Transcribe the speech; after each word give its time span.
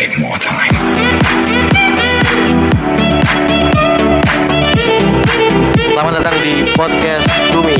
make 0.00 0.16
more 0.16 0.40
time. 0.40 0.72
Selamat 5.92 6.24
datang 6.24 6.36
di 6.40 6.64
podcast 6.72 7.28
Bumi. 7.52 7.76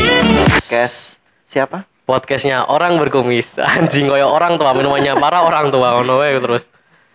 Kes 0.69 1.17
siapa? 1.49 1.89
Podcastnya 2.05 2.69
orang 2.69 3.01
berkumis. 3.01 3.57
Anjing 3.73 4.13
koyo 4.13 4.29
orang 4.29 4.61
tua 4.61 4.77
minumannya 4.77 5.17
para 5.17 5.41
orang 5.41 5.73
tua 5.73 5.97
ngono 5.97 6.21
wae 6.21 6.37
terus. 6.37 6.69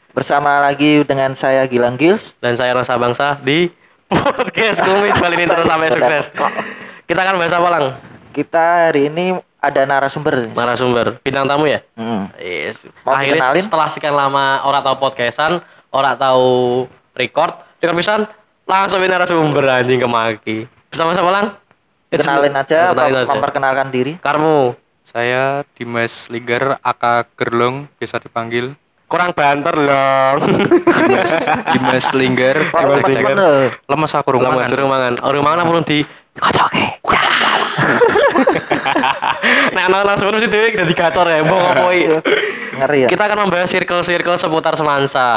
Bersama 0.10 0.58
lagi 0.58 1.06
dengan 1.06 1.38
saya 1.38 1.70
Gilang 1.70 2.02
Gils. 2.02 2.34
Dan 2.42 2.58
saya 2.58 2.74
Rasa 2.74 2.98
Bangsa 2.98 3.38
di 3.46 3.70
podcast 4.10 4.82
Kumis 4.82 5.22
Bali 5.22 5.38
ini 5.38 5.46
terus 5.46 5.70
sampai 5.70 5.94
sukses. 5.94 6.34
Kita 7.06 7.22
akan 7.22 7.38
bahas 7.38 7.54
apa 7.54 7.70
lang? 7.70 7.86
Kita 8.34 8.90
hari 8.90 9.14
ini 9.14 9.38
ada 9.66 9.82
narasumber. 9.84 10.46
Narasumber, 10.48 11.18
bintang 11.20 11.46
tamu 11.46 11.66
ya? 11.66 11.82
Hmm. 11.94 12.30
Yes. 12.36 12.86
Mau 13.02 13.12
Akhirnya 13.12 13.42
dikenalin? 13.42 13.64
setelah 13.64 13.88
sekian 13.90 14.14
lama 14.14 14.62
orang 14.62 14.82
tahu 14.82 14.96
podcastan, 15.00 15.60
orang 15.90 16.16
tahu 16.16 16.86
record, 17.14 17.54
record 17.78 17.96
pisan 17.96 18.22
langsung 18.64 19.00
di 19.00 19.08
narasumber 19.08 19.66
anjing 19.68 19.98
kemaki. 19.98 20.66
Bersama 20.90 21.12
siapa 21.12 21.30
lang? 21.30 21.46
Kenalin 22.08 22.54
aja, 22.54 22.94
Kenalin 22.94 23.14
mem- 23.18 23.28
memperkenalkan 23.28 23.88
diri. 23.90 24.16
Karmu 24.18 24.78
Saya 25.06 25.62
Dimas 25.74 26.28
Linggar, 26.28 26.82
Aka 26.82 27.30
Gerlong, 27.38 27.86
biasa 27.96 28.18
dipanggil 28.18 28.74
kurang 29.06 29.32
banter 29.32 29.76
loh. 29.78 30.42
Dimas, 30.42 31.32
Dimas 31.70 32.06
Linggar. 32.12 32.58
Kok 32.74 32.82
Dimas 33.00 33.16
bener? 33.16 33.70
Lemes 33.86 34.12
aku 34.12 34.30
Lama 34.34 34.58
rumahan. 34.58 34.68
suruh 34.68 34.90
mangan. 34.90 35.14
Orang 35.22 35.44
mangan 35.46 35.62
apa 35.62 35.72
di 35.86 36.00
kocoke. 36.36 36.86
Ya. 37.06 37.22
Nah, 39.72 39.86
nah 39.88 40.02
langsung 40.04 40.30
mesti 40.30 40.48
dhewe 40.48 40.74
udah 40.74 40.86
digacor 40.86 41.26
ya, 41.26 41.42
mbok 41.42 41.60
apa. 41.60 41.82
Ngeri 42.76 43.00
ya? 43.02 43.08
Kita 43.08 43.24
akan 43.24 43.38
membahas 43.44 43.70
circle-circle 43.70 44.36
seputar 44.36 44.74
Semansa. 44.74 45.28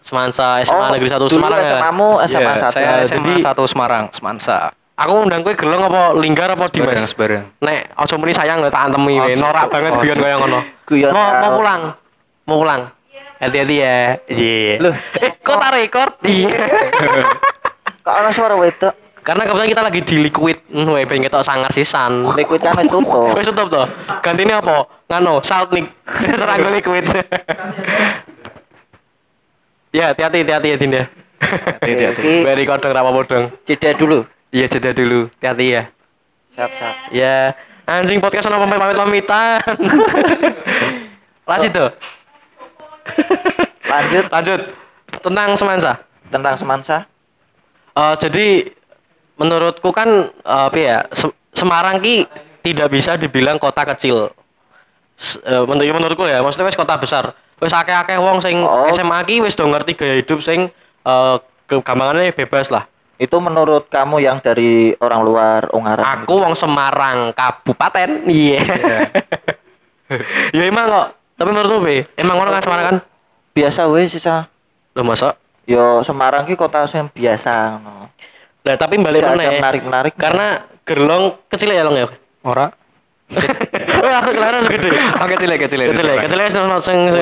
Semansa 0.00 0.60
SMA 0.60 0.76
oh, 0.76 0.92
Negeri 0.92 1.08
1 1.08 1.16
dulu 1.16 1.32
Semarang 1.32 1.58
ya. 1.58 1.68
SMA-mu 1.74 2.08
SMA 2.28 2.40
Iya, 2.44 2.60
1. 2.60 2.68
saya 2.68 2.84
Ya, 2.84 2.94
SMA 3.06 3.24
jadi- 3.34 3.40
1 3.40 3.64
Semarang, 3.64 4.04
Semansa. 4.10 4.56
Aku 4.94 5.26
undang 5.26 5.42
kowe 5.42 5.50
geleng 5.50 5.82
apa 5.82 6.14
linggar 6.14 6.46
apa 6.46 6.68
Dimas? 6.68 7.02
sebarang. 7.04 7.50
Nek 7.58 7.90
aja 7.90 8.14
muni 8.14 8.30
sayang 8.30 8.62
lho 8.62 8.70
tak 8.70 8.86
antemi 8.86 9.18
we. 9.18 9.34
Ojo, 9.34 9.42
Norak 9.42 9.66
banget 9.66 9.92
guyon 9.96 10.18
kaya 10.18 10.36
ngono. 10.38 10.60
Guyon 10.84 11.10
Mau 11.10 11.18
mau 11.18 11.34
karo- 11.42 11.56
pulang. 11.56 11.82
Mau 12.44 12.56
pulang. 12.60 12.82
Hati-hati 13.34 13.74
ya. 13.74 13.96
Iya. 14.24 14.78
Loh, 14.78 14.94
eh 14.94 15.30
kok 15.34 15.56
tak 15.58 15.70
record? 15.74 16.12
Iya. 16.22 16.62
Kok 18.00 18.14
ana 18.14 18.30
suara 18.30 18.54
wedok? 18.54 18.94
Karena 19.24 19.48
kebetulan 19.48 19.72
kita 19.72 19.80
lagi 19.80 20.00
di 20.04 20.16
liquid, 20.20 20.68
hmm, 20.68 20.92
weh 20.92 21.08
pengen 21.08 21.32
ketok 21.32 21.40
sangat 21.40 21.72
sisan. 21.72 22.28
Liquid 22.36 22.60
kan 22.60 22.76
wis 22.76 22.92
tutup. 22.92 23.32
Wis 23.40 23.48
tutup 23.48 23.72
to. 23.72 23.84
Gantinya 24.20 24.60
apa? 24.60 24.84
Ngano, 25.08 25.40
salt 25.40 25.72
nik. 25.72 25.88
Seranggo 26.38 26.68
liquid. 26.68 27.08
ya, 29.96 30.12
hati-hati, 30.12 30.44
hati-hati 30.44 30.68
ya 30.68 30.76
Dinda. 30.76 31.02
Hati-hati. 31.40 32.44
Beri 32.44 32.68
kodong 32.68 32.92
apa 32.92 33.08
bodong. 33.08 33.48
jeda 33.64 33.96
dulu. 33.96 34.28
Iya, 34.52 34.68
jeda 34.68 34.92
dulu. 34.92 35.32
Hati-hati 35.40 35.66
ya. 35.72 35.82
Siap, 36.52 36.70
siap. 36.76 36.94
Ya, 37.08 37.56
anjing 37.88 38.20
podcast 38.20 38.52
ono 38.52 38.60
pamit 38.60 38.76
pamit-pamitan. 38.76 39.56
Lanjut 41.48 41.70
tuh. 41.72 41.90
Lanjut 43.88 44.24
Lanjut. 44.28 44.60
Tentang 45.24 45.48
semansa. 45.56 45.92
tentang 46.28 46.60
Semansa. 46.60 47.08
Eh, 47.94 48.14
jadi 48.18 48.46
menurutku 49.34 49.90
kan 49.90 50.30
apa 50.42 50.78
ya 50.78 50.98
Sem- 51.10 51.34
Semarang 51.54 52.02
ki 52.02 52.26
tidak 52.66 52.90
bisa 52.90 53.14
dibilang 53.14 53.62
kota 53.62 53.86
kecil. 53.94 54.34
Eh, 55.46 55.62
menurut 55.62 55.94
menurutku 55.94 56.26
ya, 56.26 56.42
maksudnya 56.42 56.66
wis 56.66 56.74
kota 56.74 56.98
besar. 56.98 57.30
Wis 57.62 57.70
akeh-akeh 57.70 58.18
wong 58.18 58.42
sing 58.42 58.58
Oh. 58.58 58.90
SMA 58.90 59.22
ki 59.22 59.38
wis 59.38 59.54
do 59.54 59.62
ngerti 59.70 59.94
gaya 59.94 60.18
hidup 60.18 60.42
sing 60.42 60.74
kegampangannya 61.70 62.34
bebas 62.34 62.74
lah. 62.74 62.90
Itu 63.14 63.38
menurut 63.38 63.86
kamu 63.86 64.18
yang 64.18 64.42
dari 64.42 64.90
orang 64.98 65.22
luar 65.22 65.60
Ungaran. 65.70 66.26
Aku 66.26 66.42
wong 66.42 66.58
Semarang 66.58 67.30
kabupaten. 67.30 68.26
Iya. 68.26 68.58
ya 70.56 70.62
emang 70.66 70.90
kok. 70.90 71.08
Tapi 71.34 71.48
menurutmu 71.50 71.78
be, 71.82 71.96
emang 72.18 72.38
kan 72.38 72.62
Semarang 72.62 72.86
kan? 72.86 72.96
biasa 73.54 73.86
wes 73.86 74.10
sih. 74.10 74.22
Loh 74.98 75.06
masa? 75.06 75.38
Yo 75.64 76.02
Semarang 76.02 76.42
ki 76.42 76.58
kota 76.58 76.82
yang 76.90 77.06
biasa 77.06 77.78
ngono. 77.78 78.10
Lah 78.64 78.76
tapi 78.76 78.96
balik 78.96 79.20
Nggak 79.20 79.30
ada 79.30 79.38
meneh. 79.38 79.58
menarik-menarik. 79.60 80.14
Karena 80.16 80.46
gerlong 80.82 81.24
kecil 81.48 81.68
ya 81.68 81.84
long 81.84 81.96
ya. 81.96 82.06
Ora? 82.42 82.72
Langsung 84.04 84.36
kelar 84.36 84.52
langsung 84.52 84.72
gede. 84.72 84.88
Oh, 85.16 85.26
kecil 85.26 85.48
ya, 85.48 85.56
kecil 85.56 85.78
ya. 85.80 85.86
Kecil 85.92 86.06
ya, 86.06 86.16
kecil 86.28 86.38
ya. 86.38 86.48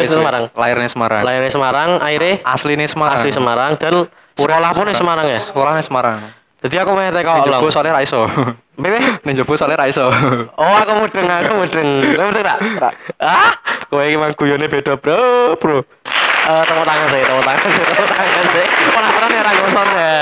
Semarang. 0.06 0.44
Lahirnya 0.52 0.90
Semarang. 0.90 1.22
Lahirnya 1.22 1.50
Semarang, 1.50 1.90
akhirnya 1.98 2.34
Asli 2.42 2.74
nih 2.74 2.90
Semarang. 2.90 3.18
asli 3.22 3.30
Semarang 3.30 3.72
dan 3.78 3.94
sekolah 4.34 4.70
pun 4.74 4.86
di 4.86 4.96
Semarang 4.98 5.26
ya. 5.30 5.38
Sekolahnya 5.38 5.84
Semarang. 5.86 6.18
Jadi 6.62 6.74
aku 6.78 6.90
meh 6.94 7.10
teko 7.10 7.26
Ning 7.32 7.42
long. 7.42 7.58
jebul 7.58 7.70
soalnya 7.70 7.92
ra 7.98 8.02
iso. 8.02 8.22
Bebe. 8.74 8.98
Ning 9.26 9.34
jebul 9.34 9.54
soalnya 9.54 9.82
ra 9.82 9.86
iso. 9.86 10.06
Oh, 10.54 10.74
aku 10.78 10.92
mudeng, 10.94 11.26
aku 11.26 11.52
mudeng. 11.58 11.88
Kowe 12.14 12.24
mudeng 12.30 12.44
tak? 12.46 12.58
Ra. 12.78 12.90
Ah, 13.18 13.50
kowe 13.86 14.02
iki 14.02 14.14
mang 14.14 14.34
guyone 14.34 14.66
beda, 14.66 14.94
Bro, 14.94 15.58
Bro. 15.58 15.82
Eh, 16.42 16.62
tepuk 16.66 16.82
tangan 16.82 17.06
saya, 17.06 17.22
tepuk 17.22 17.44
tangan 17.46 17.68
saya, 17.70 17.86
tepuk 17.86 18.08
tangan 18.10 18.46
saya. 18.50 18.66
Penasaran 18.90 19.30
ya 19.30 19.42
ra 19.46 19.52
gosong 19.54 19.88
ya. 19.94 20.14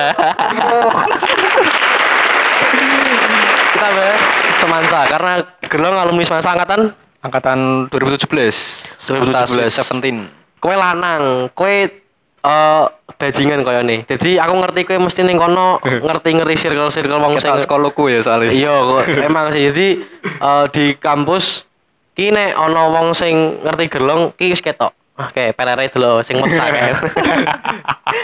Kita 3.73 3.89
bahas 3.97 4.23
Semansa 4.61 5.01
karena 5.09 5.33
Gelong 5.65 5.97
alumni 5.97 6.25
Semansa 6.29 6.53
angkatan 6.53 6.81
Angkatan 7.25 7.59
2017. 7.89 9.01
2017. 9.01 9.01
Semansa 9.01 9.41
Sweet 9.49 9.73
17. 9.73 10.61
kowe 10.61 10.77
lanang, 10.77 11.49
kowe 11.57 11.89
eh 12.41 12.85
bajingan 13.17 13.65
koyo 13.65 13.81
nih. 13.81 14.05
Jadi 14.05 14.37
aku 14.37 14.55
ngerti 14.61 14.81
kowe 14.85 14.99
mesti 15.01 15.25
ning 15.25 15.41
kono 15.41 15.81
ngerti-ngerti 16.09 16.69
circle-circle 16.69 17.17
wong 17.17 17.41
sing 17.41 17.57
sekolahku 17.57 18.13
ya 18.13 18.21
soalnya. 18.21 18.53
Iya, 18.53 18.77
kok 18.77 19.03
emang 19.29 19.49
sih. 19.57 19.73
Jadi 19.73 20.05
eh, 20.21 20.65
di 20.73 20.85
kampus 21.01 21.65
ki 22.13 22.29
nek 22.29 22.61
ana 22.61 22.93
wong 22.93 23.17
sing 23.17 23.61
ngerti 23.65 23.85
gerlong 23.89 24.37
ki 24.37 24.53
wis 24.53 24.61
ketok. 24.61 24.93
Ah, 25.21 25.29
kayak 25.29 25.53
pelere 25.53 25.85
dulu 25.87 26.25
sing 26.25 26.41
metu 26.41 26.57
akeh. 26.57 26.97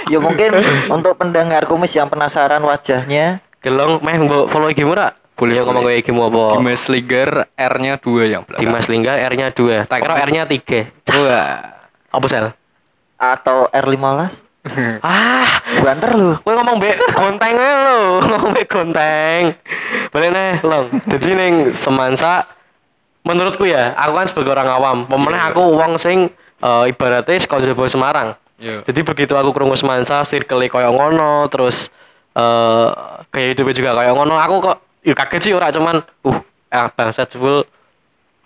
Ya 0.06 0.18
mungkin 0.18 0.50
untuk 0.88 1.14
pendengar 1.14 1.66
kumis 1.66 1.90
yang 1.90 2.06
penasaran 2.06 2.58
wajahnya 2.60 3.42
Gerlong 3.58 3.98
meh 4.00 4.16
mbok 4.16 4.46
follow 4.48 4.66
IG 4.66 4.82
mu 4.82 4.94
ra? 4.94 5.10
Boleh, 5.34 5.52
Ya 5.52 5.62
ngomong 5.62 5.84
boleh. 5.84 5.98
IG 5.98 6.08
mu 6.10 6.24
apa? 6.24 6.56
Dimas 6.56 6.86
Linggar 6.86 7.30
R-nya 7.52 7.98
2 7.98 8.24
yang 8.24 8.42
belakang. 8.42 8.62
Dimas 8.62 8.86
Lingga 8.86 9.12
R-nya 9.20 9.50
2. 9.50 9.84
Tak 9.84 9.98
kira 9.98 10.14
R-nya 10.24 10.42
3. 10.46 11.12
Wah. 11.12 11.50
Apa 12.08 12.26
sel? 12.26 12.46
atau 13.16 13.64
R15 13.70 14.44
Ah, 15.02 15.48
banter 15.80 16.10
lu. 16.12 16.36
Kowe 16.38 16.52
ngomong 16.52 16.76
mbek 16.76 16.96
gonteng 17.12 17.54
ae 17.54 17.74
lho, 17.80 17.98
ngomong 18.26 18.50
mbek 18.52 18.66
gonteng. 18.66 19.42
Balik 20.10 20.30
neh, 20.30 20.52
Long. 20.60 20.86
Jadi 21.06 21.28
ning 21.32 21.54
Semansa 21.70 22.44
menurutku 23.22 23.64
ya, 23.64 23.94
aku 23.94 24.12
kan 24.14 24.26
sebagai 24.26 24.52
orang 24.52 24.68
awam, 24.68 24.96
pemenang 25.04 25.40
Iya. 25.40 25.50
aku 25.50 25.62
wong 25.74 25.92
sing 25.96 26.28
eh, 26.62 26.84
ibaratnya 26.92 27.36
sekolah 27.36 27.62
Jaba 27.64 27.84
Semarang. 27.88 28.28
Iya. 28.56 28.80
Jadi 28.88 29.00
begitu 29.04 29.36
aku 29.36 29.52
krungu 29.52 29.76
Semansa, 29.76 30.24
circle 30.24 30.68
koyo 30.72 30.88
ngono, 30.96 31.44
terus 31.52 31.92
eh 32.36 32.88
gaya 33.32 33.52
hidupnya 33.52 33.72
juga 33.76 33.90
koyo 33.96 34.12
ngono, 34.16 34.36
aku 34.40 34.54
kok 34.60 34.76
ya 35.04 35.14
kaget 35.14 35.40
sih 35.40 35.52
ora 35.54 35.70
cuman 35.70 36.02
uh 36.26 36.38
ah 36.72 36.90
bangsa 36.90 37.24
jebul 37.30 37.62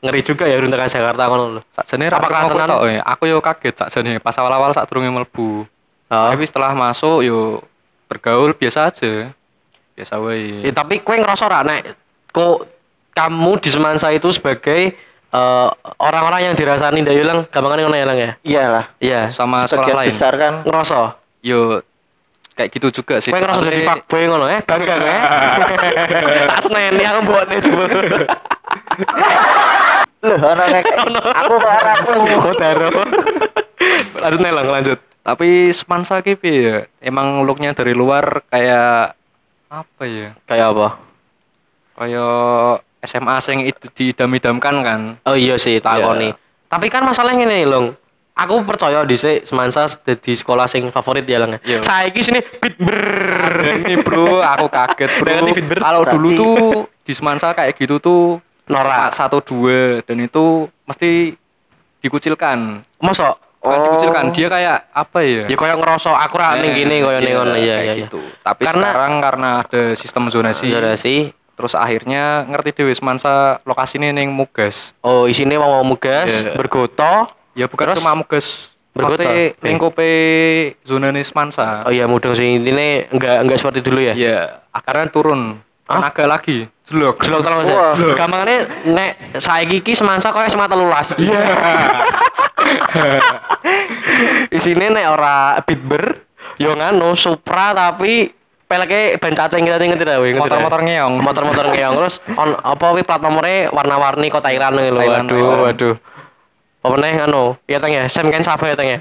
ngeri 0.00 0.20
juga 0.24 0.44
ya 0.48 0.60
runtukan 0.60 0.88
Jakarta 0.88 1.22
ngono 1.28 1.44
lho. 1.58 1.62
Sakjane 1.72 2.08
Apakah 2.08 2.20
apakah 2.20 2.40
aku 2.40 2.52
tenan? 2.56 2.68
tok 2.68 2.82
ya. 2.88 3.00
Aku 3.04 3.22
yo 3.28 3.38
kaget 3.40 3.74
sakjane 3.76 4.12
pas 4.20 4.36
awal-awal 4.36 4.72
sak 4.72 4.88
durunge 4.88 5.12
mlebu. 5.12 5.64
Oh. 6.10 6.28
Tapi 6.32 6.44
setelah 6.48 6.72
masuk 6.72 7.24
yo 7.24 7.64
bergaul 8.08 8.52
biasa 8.56 8.90
aja. 8.90 9.30
Biasa 9.94 10.18
wae. 10.20 10.64
Ya, 10.64 10.72
tapi 10.72 11.04
kue 11.04 11.20
ngerasa 11.20 11.46
ora 11.46 11.60
nek 11.62 11.96
kok 12.32 12.66
kamu 13.12 13.52
di 13.60 13.68
Semansa 13.68 14.08
itu 14.14 14.30
sebagai 14.32 14.96
eh, 15.30 15.68
orang-orang 15.96 16.40
yang 16.42 16.54
dirasani 16.54 17.00
ndak 17.00 17.16
ilang 17.16 17.38
gampangan 17.46 17.78
ngono 17.80 17.96
ya 17.96 18.06
Lang 18.06 18.18
ya. 18.18 18.30
Iyalah. 18.42 18.84
Iya. 18.98 19.20
Sama 19.28 19.64
sekolah 19.64 20.02
lain. 20.02 20.10
besar 20.10 20.32
kan 20.34 20.52
Ngerasa. 20.62 21.14
Yo 21.40 21.80
kayak 22.52 22.70
gitu 22.70 23.00
juga 23.00 23.16
sih. 23.18 23.30
Kue 23.30 23.40
ngerasa 23.40 23.56
Soalnya- 23.56 23.72
jadi 23.72 23.88
fuckboy 23.88 24.22
ngono 24.26 24.46
eh 24.46 24.60
bangga 24.60 24.94
kowe. 24.96 25.16
Tak 26.50 26.60
seneni 26.60 27.02
aku 27.02 27.18
mbokne 27.22 27.56
jebul. 27.58 27.86
Loh, 30.20 30.36
ana 30.44 30.64
nek 30.68 30.84
aku 31.40 31.54
kok 31.56 31.72
ora 31.72 31.92
aku. 31.96 32.10
Oh 32.44 32.52
daro. 32.52 32.88
Lanjut 34.20 34.38
nih 34.38 34.52
Lang, 34.52 34.68
lanjut. 34.68 34.98
Tapi 35.20 35.48
Semansa 35.70 36.20
ki 36.20 36.36
piye 36.36 36.60
ya? 36.60 36.76
Emang 37.00 37.40
looknya 37.42 37.72
dari 37.72 37.96
luar 37.96 38.44
kayak 38.48 39.16
apa 39.68 40.02
ya? 40.04 40.36
Kayak 40.44 40.76
apa? 40.76 40.88
Kayak 41.96 42.36
SMA 43.00 43.36
sing 43.38 43.64
itu 43.64 43.88
diidam-idamkan 43.90 44.74
kan. 44.80 45.00
Oh 45.24 45.32
iya 45.32 45.56
sih 45.56 45.76
tak 45.76 45.98
Iya. 45.98 46.04
akoni. 46.04 46.28
Tapi 46.66 46.86
kan 46.86 47.02
masalahnya 47.02 47.42
ngene 47.42 47.64
Long. 47.64 47.86
Aku 48.32 48.62
percaya 48.62 49.04
di 49.04 49.16
Semansa 49.18 49.84
di 50.00 50.32
sekolah 50.32 50.64
sing 50.64 50.88
favorit 50.88 51.24
ya 51.24 51.38
Lang. 51.38 51.60
Iya. 51.60 51.80
Saiki 51.80 52.20
sini 52.20 52.40
bit 52.40 52.76
ber. 52.76 52.96
Ini 53.84 54.00
bro, 54.00 54.40
aku 54.40 54.66
kaget 54.66 55.10
bro. 55.18 55.36
Kalau 55.76 56.02
dulu 56.06 56.28
tuh 56.32 56.56
di 57.00 57.12
Semansa 57.12 57.52
kayak 57.52 57.74
gitu 57.74 57.96
tuh 57.98 58.40
Norak. 58.64 59.12
satu 59.12 59.40
dua 59.40 60.00
dan 60.00 60.20
itu 60.20 60.64
mesti 60.86 61.34
dikucilkan. 61.98 62.80
Bukan 63.60 63.76
Oh. 63.76 63.84
dikucilkan, 63.84 64.32
dia 64.32 64.48
kayak 64.48 64.88
apa 64.88 65.20
ya? 65.20 65.44
Ya 65.44 65.52
koyo 65.52 65.76
ngerasa 65.76 66.16
aku 66.16 66.40
ra 66.40 66.56
ning 66.56 66.72
Eh, 66.72 66.76
gini 66.80 67.04
koyo 67.04 67.20
ning 67.20 67.28
iya, 67.28 67.36
ngono 67.36 67.54
iya 67.60 67.74
kayak 67.76 67.84
iya. 67.84 68.00
gitu. 68.08 68.20
Tapi 68.40 68.62
Karena- 68.64 68.80
sekarang 68.88 69.12
karena 69.20 69.48
ada 69.60 69.82
sistem 69.92 70.24
zonasi, 70.32 70.72
Zonasi. 70.72 71.16
Terus 71.60 71.76
akhirnya 71.76 72.48
ngerti 72.48 72.72
dhewe 72.72 72.92
semansa 72.96 73.60
lokasine 73.68 74.16
ning 74.16 74.32
Mugas. 74.32 74.96
Oh, 75.04 75.28
isine 75.28 75.60
mau 75.60 75.84
mugas, 75.84 76.32
Iya. 76.32 76.56
bergoto. 76.56 77.28
Ya 77.52 77.68
bukan 77.68 77.92
Terus? 77.92 78.00
cuma 78.00 78.16
Mugas. 78.16 78.72
Bergota? 78.96 79.20
Maksudnya 79.20 79.30
Oke. 79.30 79.46
lingkupe 79.60 80.10
zonane 80.82 81.20
semansa. 81.20 81.84
Oh 81.84 81.92
iya 81.92 82.08
mudeng 82.08 82.32
sih 82.32 82.56
intine 82.56 83.12
enggak 83.12 83.36
enggak 83.44 83.58
seperti 83.60 83.84
dulu 83.84 84.00
ya. 84.00 84.16
Iya, 84.16 84.64
akhirnya 84.72 85.12
turun. 85.12 85.60
Kan 85.84 86.00
agak 86.00 86.24
lagi. 86.24 86.64
Jelok. 86.88 87.20
Jelok 87.22 87.44
Mas. 87.44 87.68
Wah. 87.68 87.94
Gampangane 88.16 88.56
nek 88.88 89.36
saiki 89.36 89.84
iki 89.84 89.92
semansa 89.92 90.32
koyo 90.32 90.48
semata 90.48 90.72
lulas. 90.74 91.12
Iya. 91.20 91.38
Isine 94.56 94.90
nek 94.90 95.06
ora 95.10 95.58
bitber 95.62 96.26
yo 96.58 96.74
nganu 96.74 97.14
Supra 97.14 97.74
tapi 97.74 98.30
peleke 98.70 99.18
ban 99.18 99.34
cacing 99.34 99.66
kita 99.66 99.76
kowe, 99.82 99.90
ngerti 99.90 100.06
ta? 100.06 100.16
Motor-motor 100.38 100.80
ngeong. 100.86 101.14
Motor-motor 101.18 101.66
ngeong 101.74 101.94
terus 101.98 102.14
on 102.38 102.54
apa 102.54 102.86
wi 102.94 103.02
plat 103.02 103.18
nomornya 103.18 103.74
warna-warni 103.74 104.30
kok 104.30 104.46
Thailand 104.46 104.78
lho. 104.78 104.94
Thailand, 104.94 105.26
Waduh, 105.26 105.34
Thailand. 105.34 105.60
waduh. 105.66 105.94
Apa 106.80 106.86
meneh 106.94 107.14
anu? 107.18 107.44
Ya 107.66 107.82
teng 107.82 107.90
ya, 107.90 108.06
Sam 108.06 108.30
Ken 108.30 108.46
Sabah 108.46 108.70
ya 108.70 108.78
ya. 108.78 108.98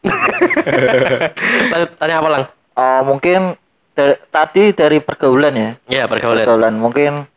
Lanjut, 1.70 1.90
Tanya 2.00 2.16
apa 2.18 2.28
lang? 2.32 2.42
Oh, 2.74 3.00
mungkin 3.04 3.54
da- 3.92 4.18
tadi 4.32 4.72
dari 4.72 4.98
pergaulan 5.04 5.52
ya. 5.52 5.70
Ya 5.86 6.02
pergaulan. 6.08 6.48
Pergaulan 6.48 6.74
mungkin 6.80 7.28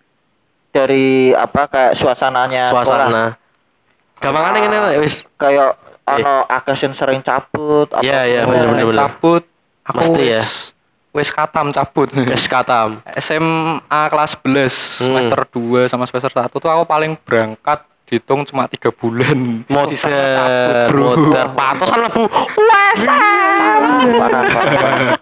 dari 0.72 1.36
apa 1.36 1.68
kayak 1.68 1.94
suasananya. 2.00 2.72
Suasana. 2.72 3.36
Gampangane 4.24 4.58
ngene 4.64 4.78
lho, 4.80 4.90
wis. 5.04 5.28
Kayak 5.36 5.76
ono 6.08 6.48
akasen 6.48 6.96
sering 6.96 7.20
cabut 7.20 7.92
apa 7.92 8.04
Iya, 8.04 8.22
iya, 8.24 8.42
bener. 8.48 8.72
cabut 8.92 9.44
aku 9.84 10.00
Mesti 10.00 10.24
ya. 10.32 10.42
Wis 11.14 11.30
wis 11.30 11.30
katam 11.30 11.70
cabut. 11.70 12.10
Wis 12.12 12.50
katam. 12.50 13.06
SMA 13.24 14.02
kelas 14.10 14.36
11 14.42 15.06
semester 15.06 15.40
2 15.54 15.86
sama 15.88 16.10
semester 16.10 16.34
1 16.34 16.50
tuh 16.50 16.70
aku 16.70 16.84
paling 16.90 17.14
berangkat 17.22 17.86
dihitung 18.04 18.44
cuma 18.44 18.68
tiga 18.68 18.92
bulan 18.92 19.64
cabut, 19.66 19.90
Modern, 20.04 20.90
bro 20.92 21.10
modern. 21.16 21.50
Patosan 21.56 22.00
lebu. 22.04 22.24
Parah, 24.20 24.44
parah. 24.54 25.18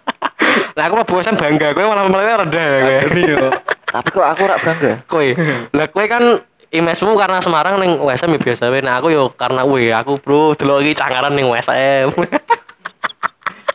Nah, 0.76 0.82
aku 0.88 0.94
lebu 0.98 1.12
WSM 1.20 1.36
bangga, 1.38 1.72
kowe 1.72 1.84
malah 1.86 2.04
malah 2.10 2.42
rendah 2.44 2.64
ya 2.66 2.80
kowe. 3.06 3.48
Tapi 3.92 4.08
kok 4.08 4.26
aku 4.26 4.42
rak 4.48 4.58
bangga. 4.64 4.92
Kowe. 5.06 5.28
Lah 5.72 5.86
kowe 5.88 6.04
kan 6.10 6.24
imesmu 6.72 7.12
karena 7.14 7.38
Semarang 7.44 7.76
ning 7.78 8.00
WSM 8.00 8.32
ya 8.36 8.40
biasa 8.40 8.72
wae. 8.72 8.80
Nah, 8.80 8.98
aku 8.98 9.12
yo 9.12 9.30
karena 9.32 9.62
weh 9.68 9.92
aku 9.92 10.18
bro 10.18 10.56
delok 10.56 10.82
iki 10.82 10.96
cangaran 10.96 11.36
ning 11.36 11.46
WSM. 11.46 12.12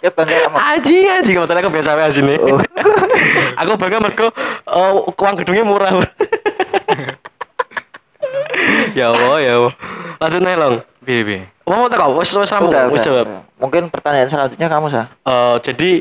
Ya 0.08 0.12
bangga 0.16 0.36
sama 0.48 0.58
Aji 0.72 0.98
aji 1.04 1.32
kebetulan 1.36 1.60
aku 1.60 1.72
biasa 1.76 1.90
wae 2.00 2.12
sini. 2.16 2.36
Oh. 2.40 2.56
aku 3.60 3.72
bangga 3.76 4.00
mergo 4.00 4.32
eh, 4.32 4.92
uang 5.12 5.36
gedungnya 5.44 5.68
murah. 5.68 5.92
ya 8.96 9.12
Allah, 9.12 9.36
ya 9.44 9.52
Allah. 9.60 9.74
Lanjut 10.24 10.40
nih, 10.40 10.56
Long. 10.56 10.76
Piye 11.04 11.22
piye? 11.28 11.42
Mau 11.68 11.84
mau 11.84 11.92
tak 11.92 12.08
wis 12.16 12.32
udah, 12.32 12.48
jawab. 12.48 13.28
udah. 13.28 13.44
Mungkin 13.60 13.92
pertanyaan 13.92 14.32
selanjutnya 14.32 14.68
kamu 14.72 14.88
sah. 14.88 15.12
Eh, 15.28 15.56
jadi 15.68 15.92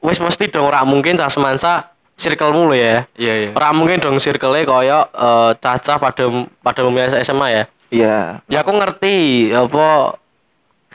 wis 0.00 0.16
mesti 0.16 0.48
dong 0.48 0.72
ora 0.72 0.80
mungkin 0.88 1.20
cah 1.20 1.28
semansa 1.28 1.92
circlemu 2.16 2.72
lho 2.72 2.76
ya. 2.76 2.96
Iya 3.20 3.34
iya. 3.36 3.50
Ora 3.52 3.76
mungkin 3.76 4.00
dong 4.00 4.16
circle-e 4.16 4.64
kaya 4.64 5.04
eh, 5.12 5.50
caca 5.60 5.94
pada 6.00 6.24
pada 6.64 6.80
umumnya 6.88 7.20
SMA 7.20 7.48
ya. 7.52 7.64
Iya. 7.92 8.16
Ya 8.48 8.58
aku 8.64 8.72
ngerti 8.72 9.16
apa 9.52 10.16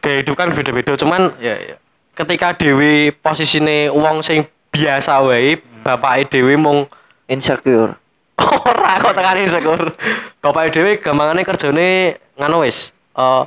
gaya 0.04 0.18
hidup 0.19 0.36
kan 0.36 0.51
beda-beda 0.51 0.98
cuman 1.00 1.31
Iya 1.40 1.56
iya. 1.62 1.75
Ketika 2.13 2.54
dewi 2.54 3.10
posisine 3.12 3.89
wong 3.89 4.21
sing 4.21 4.45
biasa 4.74 5.21
wae 5.21 5.57
bapake 5.83 6.30
dhewe 6.30 6.57
mung 6.57 6.89
Insecure. 7.24 7.95
ora 8.68 9.00
kok 9.00 9.15
tekani 9.15 9.48
syukur. 9.48 9.95
Bapake 10.44 10.69
dhewe 10.75 10.92
gampangane 11.00 11.42
kerjane 11.48 12.19
ngono 12.36 12.68
wis 12.68 12.92
eh 13.15 13.44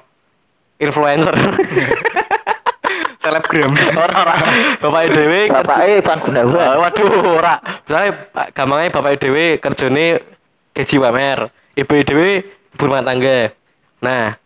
influencer. 0.80 1.34
Selebgram. 3.22 3.74
ora 3.74 4.14
ora. 4.22 4.34
Bapake 4.80 5.08
dhewe 5.12 5.40
kerja 5.52 5.60
Bapaknya 5.60 5.98
Ivan 6.00 6.18
Gunawan. 6.24 6.56
Ah, 6.56 6.76
waduh, 6.80 7.12
ora. 7.36 7.54
Misalnya 7.84 8.10
gampangnya 8.56 8.88
bapak 8.94 9.12
dhewe 9.20 9.44
kerjane 9.60 10.06
gaji 10.76 10.96
WMR, 11.00 11.40
ibu 11.76 11.94
dhewe 12.04 12.30
ibu 12.44 12.82
rumah 12.84 13.04
tangga. 13.04 13.52
Nah, 14.00 14.36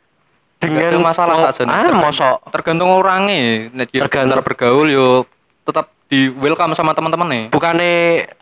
dengan 0.61 1.01
masalah 1.01 1.49
saja 1.49 1.65
Ah, 1.65 1.89
mosok 1.91 2.45
tergantung 2.53 2.93
orangnya 2.93 3.73
nek 3.73 3.89
Tergantung. 3.89 4.45
bergaul 4.45 4.87
yo 4.87 5.25
tetap 5.65 5.89
di 6.07 6.29
welcome 6.29 6.75
sama 6.75 6.93
teman-teman 6.93 7.27
nih 7.27 7.45
Bukane 7.49 7.91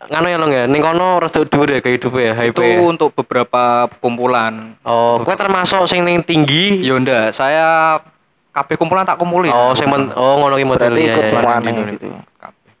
nganu 0.09 0.27
ya 0.27 0.37
Long 0.37 0.51
ya, 0.51 0.63
ning 0.65 0.81
kono 0.81 1.19
rada 1.19 1.39
dhuwur 1.39 1.69
ya 1.69 1.79
kehidupan 1.79 2.19
ya, 2.19 2.33
itu 2.43 2.59
hype 2.59 2.59
ya. 2.59 2.81
untuk 2.83 3.13
beberapa 3.13 3.63
kumpulan 3.97 4.75
Oh, 4.81 5.21
kowe 5.21 5.31
termasuk 5.31 5.85
sing 5.85 6.01
ning 6.01 6.19
tinggi. 6.19 6.81
yo 6.81 6.97
ndak 6.97 7.31
saya 7.31 8.01
kabeh 8.49 8.75
kumpulan 8.75 9.05
tak 9.05 9.15
kumpulin 9.15 9.53
Oh, 9.53 9.71
sing 9.71 9.85
men- 9.85 10.09
oh 10.11 10.41
ngono 10.41 10.57
ki 10.57 10.65
model 10.65 10.89
Berarti 10.89 10.99
ya. 10.99 11.13
ikut 11.13 11.23
ya. 11.23 11.29
semua. 11.29 11.53
Nih, 11.61 11.71
di 11.71 11.83
gitu. 11.93 12.07
kabeh. 12.35 12.71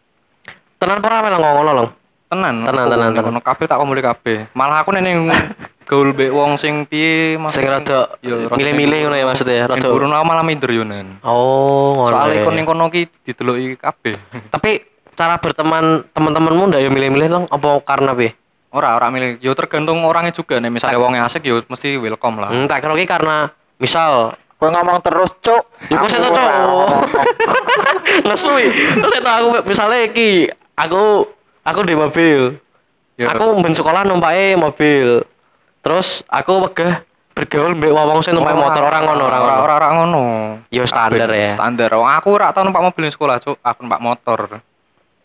Tenan 0.75 0.97
ora 0.99 1.17
melong 1.21 1.43
ngono 1.55 1.71
Long. 1.71 1.89
tenan 2.25 2.55
Tenan, 2.61 2.85
tenan, 2.87 3.09
tenan. 3.15 3.41
kabeh 3.41 3.65
tak 3.65 3.77
kumpuli 3.77 4.01
kabeh 4.01 4.37
malah 4.51 4.81
aku 4.81 4.89
nek 4.91 5.01
ning 5.01 5.17
gaul 5.89 6.13
mbek 6.13 6.29
wong 6.29 6.53
sing 6.55 6.85
piye 6.85 7.33
mas 7.35 7.51
Sing 7.51 7.65
rada 7.65 8.13
yo 8.21 8.45
milih-milih 8.47 9.09
ngono 9.09 9.15
ya 9.17 9.25
maksudnya, 9.25 9.65
rada. 9.65 9.89
burung 9.89 10.13
aku 10.13 10.21
malah 10.23 10.45
minder 10.45 10.69
yo 10.69 10.85
nan 10.85 11.17
Oh, 11.25 11.97
ngono. 11.97 12.13
soalnya 12.13 12.35
ya. 12.35 12.45
kon 12.45 12.53
ning 12.53 12.63
kono 12.63 12.85
ki 12.87 13.09
dideloki 13.25 13.73
kabeh 13.73 14.13
Tapi 14.53 14.85
cara 15.11 15.35
berteman 15.35 16.05
teman-temanmu 16.07 16.69
ndak 16.69 16.79
ya 16.79 16.87
milih-milih 16.87 17.27
Long 17.27 17.45
apa 17.49 17.81
karena 17.83 18.13
piye? 18.13 18.37
ora 18.69 18.93
ora 18.93 19.09
milih 19.09 19.41
yo 19.41 19.57
tergantung 19.57 20.05
orangnya 20.05 20.29
juga 20.29 20.61
nih 20.61 20.69
misalnya 20.69 21.01
wongnya 21.01 21.25
asik 21.25 21.41
yo 21.41 21.57
mesti 21.59 21.97
welcome 21.97 22.37
lah 22.37 22.53
Hmm, 22.53 22.69
tak 22.69 22.79
kira 22.79 22.93
ki 22.93 23.03
karena 23.03 23.49
misal 23.75 24.37
Gue 24.59 24.67
ngomong 24.67 24.99
terus, 24.99 25.31
Cuk. 25.39 25.71
Ya 25.87 25.95
kok 25.95 26.11
saya 26.11 26.27
Aku 26.27 26.35
cok. 26.35 26.49
Terus 28.27 28.43
saya 28.43 29.21
tahu 29.23 29.45
aku 29.55 29.63
misalnya 29.63 29.99
iki 30.03 30.51
aku 30.75 31.23
aku 31.63 31.79
di 31.81 31.95
mobil. 31.95 32.59
Ya. 33.15 33.31
Aku 33.31 33.55
ben 33.59 33.71
sekolah 33.71 34.03
numpake 34.03 34.55
mobil. 34.55 35.23
Terus 35.79 36.21
aku 36.25 36.59
wegah 36.61 37.07
bergaul 37.31 37.71
mbek 37.71 37.87
wong 37.89 38.19
sing 38.19 38.35
numpak 38.35 38.51
motor 38.51 38.83
orang 38.83 39.07
ngono 39.07 39.23
orang 39.23 39.39
ora 39.39 39.53
ngono. 39.55 39.63
ora 39.63 39.73
ora 39.73 39.89
ngono 39.95 40.23
Ya, 40.67 40.83
standar 40.83 41.31
ya. 41.31 41.49
standar 41.49 41.87
Wong 41.95 42.09
aku 42.09 42.35
ora 42.35 42.51
tau 42.51 42.67
numpak 42.67 42.83
mobil 42.83 43.07
sekolah 43.07 43.39
cuk 43.39 43.55
aku 43.57 43.79
numpak 43.79 44.03
motor 44.03 44.39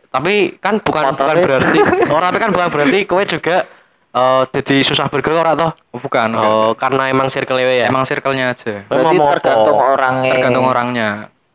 Tapi 0.09 0.55
kan 0.57 0.79
bukan 0.79 1.11
bukan 1.11 1.35
berarti 1.35 1.79
orang 2.15 2.31
tapi 2.31 2.39
kan 2.39 2.51
bukan 2.55 2.69
berarti 2.71 2.99
kowe 3.03 3.19
juga 3.21 3.67
eh 4.15 4.43
jadi 4.47 4.77
susah 4.87 5.11
bergaul 5.11 5.43
ora 5.43 5.59
toh? 5.59 5.75
oh, 5.91 5.99
bukan 5.99 6.29
Oh, 6.39 6.71
karena 6.79 7.11
emang 7.11 7.27
circle 7.27 7.59
ya. 7.59 7.91
emang 7.91 8.07
circle-nya 8.07 8.55
aja 8.55 8.87
Berarti 8.87 9.05
ngomong 9.11 9.27
apa? 9.27 9.39
tergantung 9.43 9.79
orangnya. 9.81 10.31
tergantung 10.31 10.67
orangnya 10.67 11.09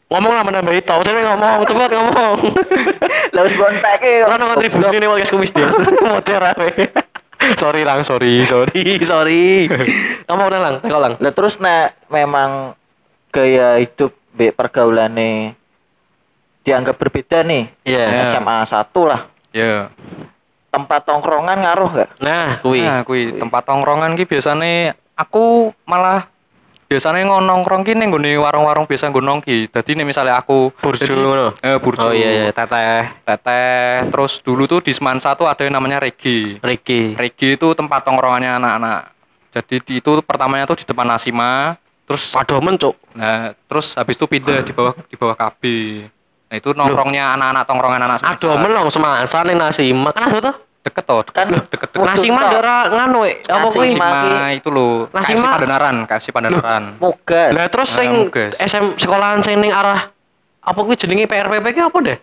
Ngomong 0.10 0.34
lah 0.34 0.42
menambahi 0.42 0.82
tau, 0.82 1.06
tapi 1.06 1.22
ngomong, 1.22 1.62
cepet 1.70 1.94
ngomong. 1.94 2.34
Lah 3.30 3.42
wis 3.46 3.54
bontek 3.54 4.02
e. 4.02 4.26
Ora 4.26 4.42
nang 4.42 4.50
kontribusi 4.50 4.90
ini 4.90 5.06
podcast 5.06 5.30
kumis 5.30 5.54
dia. 5.54 5.70
Motor 6.02 6.42
awe. 6.50 6.70
Sorry 7.56 7.88
lang, 7.88 8.04
sorry, 8.04 8.44
sorry, 8.44 9.00
sorry. 9.12 9.66
Kamu 10.28 10.44
udah 10.52 10.60
lang, 10.60 10.76
teko 10.84 11.00
lang. 11.00 11.14
Lah 11.24 11.32
terus 11.32 11.56
nek 11.58 11.96
memang 12.12 12.76
gaya 13.32 13.80
hidup 13.80 14.12
be 14.36 14.52
pergaulane 14.52 15.56
dianggap 16.68 17.00
berbeda 17.00 17.42
nih. 17.48 17.72
Iya. 17.88 18.36
SMA 18.36 18.58
1 18.68 18.92
lah. 19.08 19.22
ya 19.56 19.90
Tempat 20.70 21.02
tongkrongan 21.02 21.66
ngaruh 21.66 21.90
gak? 21.98 22.10
Nah, 22.22 22.62
kuwi. 22.62 22.86
nah 22.86 23.02
kui 23.02 23.34
tempat 23.34 23.66
tongkrongan 23.66 24.14
ki 24.14 24.30
biasanya 24.30 24.94
aku 25.18 25.74
malah 25.90 26.30
biasanya 26.90 27.22
ngonongkrong 27.30 27.86
ki 27.86 27.94
ning 27.94 28.10
nggone 28.10 28.34
warung-warung 28.42 28.90
biasa 28.90 29.14
nggo 29.14 29.22
nongki 29.22 29.70
dadi 29.70 29.94
nih 29.94 30.10
misalnya 30.10 30.42
aku 30.42 30.74
Burjo 30.74 31.06
jadi- 31.06 31.22
ngono? 31.22 31.48
eh 31.62 31.78
burjo 31.78 32.10
Oh 32.10 32.14
iya, 32.14 32.30
iya, 32.34 32.46
teteh, 32.50 33.14
teteh 33.22 34.10
terus 34.10 34.42
dulu 34.42 34.66
tuh 34.66 34.82
di 34.82 34.90
Semansa 34.90 35.38
tuh 35.38 35.46
ada 35.46 35.62
yang 35.62 35.78
namanya 35.78 36.02
Regi 36.02 36.58
Ricky. 36.58 37.14
Regi 37.14 37.54
itu 37.54 37.68
tempat 37.78 38.02
tongkrongannya 38.02 38.58
anak-anak 38.58 39.00
jadi 39.50 39.76
di, 39.82 39.94
itu 40.02 40.12
pertamanya 40.26 40.66
tuh 40.66 40.82
di 40.82 40.86
depan 40.86 41.06
Nasima 41.06 41.78
terus 42.10 42.34
Padomen, 42.34 42.74
Cuk. 42.74 42.98
Nah, 43.14 43.54
terus 43.70 43.94
habis 43.94 44.18
itu 44.18 44.26
pindah 44.26 44.66
di 44.66 44.74
bawah 44.74 44.98
di 44.98 45.14
bawah 45.14 45.38
KB. 45.38 45.62
Nah, 46.50 46.56
itu 46.58 46.74
nongkrongnya 46.74 47.38
anak-anak 47.38 47.64
tongkrongan 47.70 48.02
anak. 48.02 48.18
Aduh, 48.26 48.58
melong 48.58 48.90
semasa 48.90 49.46
ning 49.46 49.62
nasi. 49.62 49.94
Kan 49.94 50.26
ada 50.26 50.42
tuh. 50.42 50.56
Deket 50.90 51.06
toh, 51.06 51.22
deket, 51.22 51.38
Kan 51.38 51.48
deket, 51.54 51.90
deket. 51.94 52.02
Nasi 52.02 52.28
Tok. 52.34 52.42
ndara 52.42 52.78
nganu 52.90 53.18
we. 53.22 53.32
Apa 53.46 53.70
Nasi 53.70 53.78
kuwi? 53.78 53.88
Nasima 53.94 54.10
itu 54.58 54.70
loh, 54.74 55.06
Nasima. 55.14 55.38
KFC 55.38 55.46
Pandanaran, 55.54 55.96
KFC 56.10 56.28
Pandanaran. 56.34 56.84
Mugas. 56.98 57.50
Lah 57.54 57.66
terus 57.70 57.90
sing. 57.94 58.10
SM 58.58 58.86
sekolahan 58.98 59.46
sing 59.46 59.62
ning 59.62 59.70
arah 59.70 60.10
apa 60.66 60.80
kuwi 60.82 60.98
jenenge 60.98 61.30
PRPP 61.30 61.78
ki 61.78 61.82
apa 61.86 61.98
deh? 62.02 62.18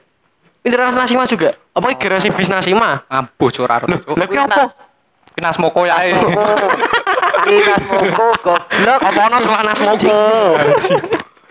Internasional 0.66 1.06
Nasima 1.06 1.23
juga. 1.30 1.54
Apa 1.70 1.94
kuwi 1.94 1.96
garasi 2.02 2.28
bis 2.35 2.50
Nasima? 2.50 3.06
Ambuh 3.06 3.49
cur 3.54 3.70
arep 3.70 3.87
cuk. 3.87 4.18
Lah 4.18 4.26
kuwi 4.26 4.38
apa? 4.42 4.62
Nas. 4.66 4.75
Nasmoko 5.37 5.87
ya 5.87 6.00
eh. 6.02 6.16
Dinas 7.46 7.82
moko 7.87 8.26
goblok. 8.42 8.99
Apa 8.99 9.20
ono 9.30 9.37
sekolah 9.38 9.62
Nasmoko? 9.62 10.11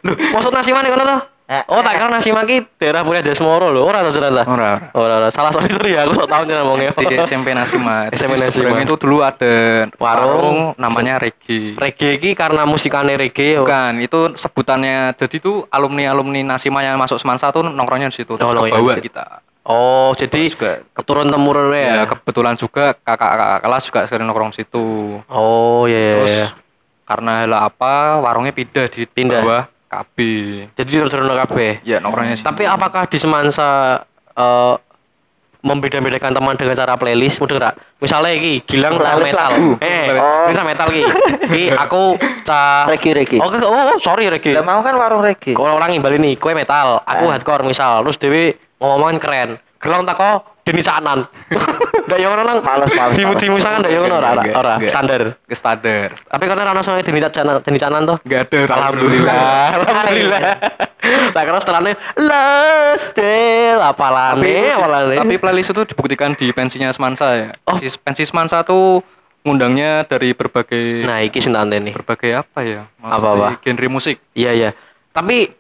Loh, 0.04 0.16
maksud 0.36 0.52
Nasima 0.52 0.84
nih 0.84 0.92
kono 0.92 1.04
to? 1.08 1.18
Eh, 1.46 1.62
Oh, 1.68 1.78
tak 1.80 1.94
kira 1.94 2.10
Nasima 2.10 2.42
ki 2.42 2.66
daerah 2.76 3.06
Pulau 3.06 3.22
Desmoro 3.22 3.70
lho. 3.70 3.86
Ora 3.86 4.02
to 4.02 4.10
ternyata. 4.10 4.44
Ora, 4.44 4.50
ora. 4.50 4.74
Ora, 4.92 5.14
ora. 5.20 5.28
Salah 5.30 5.54
sorry 5.54 5.70
sorry 5.70 5.94
ya, 5.94 6.02
aku 6.02 6.18
sok 6.18 6.26
tahu 6.26 6.42
nih 6.44 6.58
ngomongnya. 6.58 6.90
Di 6.92 7.16
SMP 7.22 7.48
Nasima. 7.52 8.10
SMP 8.10 8.34
Jadi 8.36 8.42
Nasima. 8.42 8.54
seberang 8.66 8.82
itu 8.82 8.96
dulu 8.98 9.18
ada 9.22 9.54
Warung. 9.96 10.74
namanya 10.76 11.22
Regi. 11.22 11.78
Reggae 11.78 12.18
ki 12.18 12.34
karena 12.34 12.66
musikane 12.66 13.14
reggae. 13.14 13.56
oh. 13.56 13.62
Bukan, 13.62 14.02
itu 14.02 14.34
sebutannya. 14.34 15.14
Jadi 15.14 15.38
tuh 15.38 15.70
alumni-alumni 15.70 16.42
Nasima 16.44 16.82
yang 16.82 16.98
masuk 16.98 17.22
Semansa 17.22 17.54
tuh 17.54 17.62
nongkrongnya 17.62 18.10
di 18.10 18.18
situ. 18.18 18.34
Terus 18.34 18.50
Oh, 18.50 18.66
di 18.66 18.74
situ. 18.74 19.06
kita. 19.06 19.26
Oh, 19.62 20.14
jadi 20.14 20.46
juga 20.46 20.82
keturun 20.94 21.26
temurun 21.26 21.70
Ya, 21.70 22.02
ya. 22.02 22.04
kebetulan 22.06 22.54
juga 22.54 22.94
kakak-kakak 22.96 23.60
kelas 23.62 23.84
juga 23.84 24.00
sering 24.06 24.26
nongkrong 24.26 24.50
situ. 24.50 25.22
Oh, 25.26 25.86
iya 25.86 25.98
iya. 26.00 26.14
Terus 26.16 26.34
iya. 26.36 26.48
karena 27.04 27.32
hal 27.42 27.54
apa 27.70 27.94
warungnya 28.20 28.50
pindah 28.50 28.86
di 28.90 29.06
Pindah. 29.06 29.42
bawah 29.42 29.64
KB. 29.96 30.18
Jadi 30.76 30.90
turun 31.08 31.30
kabeh. 31.30 31.80
Ya 31.82 31.98
nongkrongnya 31.98 32.36
sih. 32.36 32.44
Tapi 32.44 32.64
apakah 32.64 33.08
di 33.08 33.16
Semansa 33.16 34.04
eh, 34.32 34.76
membeda-bedakan 35.66 36.30
teman 36.30 36.54
dengan 36.54 36.78
cara 36.78 36.94
playlist 36.94 37.42
mudah 37.42 37.58
gak? 37.58 37.76
Misalnya 37.98 38.38
iki 38.38 38.62
Gilang 38.70 39.02
cah 39.02 39.18
Playlist 39.18 39.34
metal. 39.34 39.52
Eh, 39.82 40.06
Oh. 40.14 40.46
bisa 40.46 40.62
metal 40.62 40.88
ki. 40.90 41.02
Ki 41.50 41.64
aku 41.84 42.22
cah 42.46 42.86
Reggae, 42.86 43.12
reggae. 43.16 43.40
Oke, 43.42 43.58
oh, 43.60 43.98
sorry 43.98 44.30
reggae. 44.30 44.54
Lah 44.54 44.62
mau 44.62 44.86
kan 44.86 44.94
warung 44.94 45.26
reggae. 45.26 45.58
Kalau 45.58 45.74
orang 45.74 45.90
imbal 45.90 46.14
ini, 46.14 46.38
kue 46.38 46.54
metal, 46.54 47.02
aku 47.02 47.26
Eh. 47.26 47.32
hardcore 47.34 47.66
misal, 47.66 48.06
terus 48.06 48.22
Dewi 48.22 48.54
ngomongin 48.78 49.18
keren. 49.18 49.50
Gelang 49.82 50.06
tako 50.06 50.55
Deni 50.66 50.82
Canan. 50.82 51.22
Ndak 52.10 52.18
yo 52.18 52.28
ngono 52.34 52.42
nang. 52.42 52.60
Males, 52.66 52.90
males, 52.90 53.14
dimu 53.38 53.58
sangan 53.62 53.86
ndak 53.86 53.92
yo 53.94 54.02
ngono 54.02 54.18
ora 54.18 54.30
ora, 54.34 54.42
Enggak, 54.42 54.62
enggak. 54.82 54.90
standar. 54.90 55.22
Ke 55.46 55.56
standar. 55.56 56.10
Tapi 56.18 56.44
karena 56.50 56.64
rano 56.66 56.82
sama 56.82 57.06
Deni 57.06 57.22
Canan 57.22 57.62
Deni 57.62 57.78
Canan 57.78 58.02
tuh. 58.10 58.18
Enggak 58.26 58.50
ada. 58.50 58.60
Alhamdulillah. 58.74 59.68
Alhamdulillah. 59.78 60.42
Tak 61.06 61.44
kira 61.46 61.60
setelahnya 61.62 61.94
Still 62.98 63.78
apalane 63.78 64.42
Tapi, 64.42 64.54
apalane. 64.74 65.16
tapi 65.22 65.34
playlist 65.38 65.70
itu 65.78 65.82
dibuktikan 65.94 66.34
di 66.34 66.50
pensinya 66.50 66.90
Semansa 66.90 67.28
ya. 67.38 67.50
Oh. 67.70 67.78
Pensi, 67.78 67.94
pensi 68.02 68.24
Semansa 68.26 68.66
tuh 68.66 69.06
ngundangnya 69.46 70.02
dari 70.10 70.34
berbagai 70.34 71.06
Nah, 71.06 71.22
iki 71.22 71.38
sing 71.38 71.54
berbagai 71.94 72.42
apa 72.42 72.60
ya? 72.66 72.90
Maksudnya 72.98 73.22
Apa-apa? 73.22 73.62
Genre 73.62 73.88
musik. 73.94 74.18
Iya, 74.34 74.52
iya. 74.58 74.70
Tapi 75.14 75.54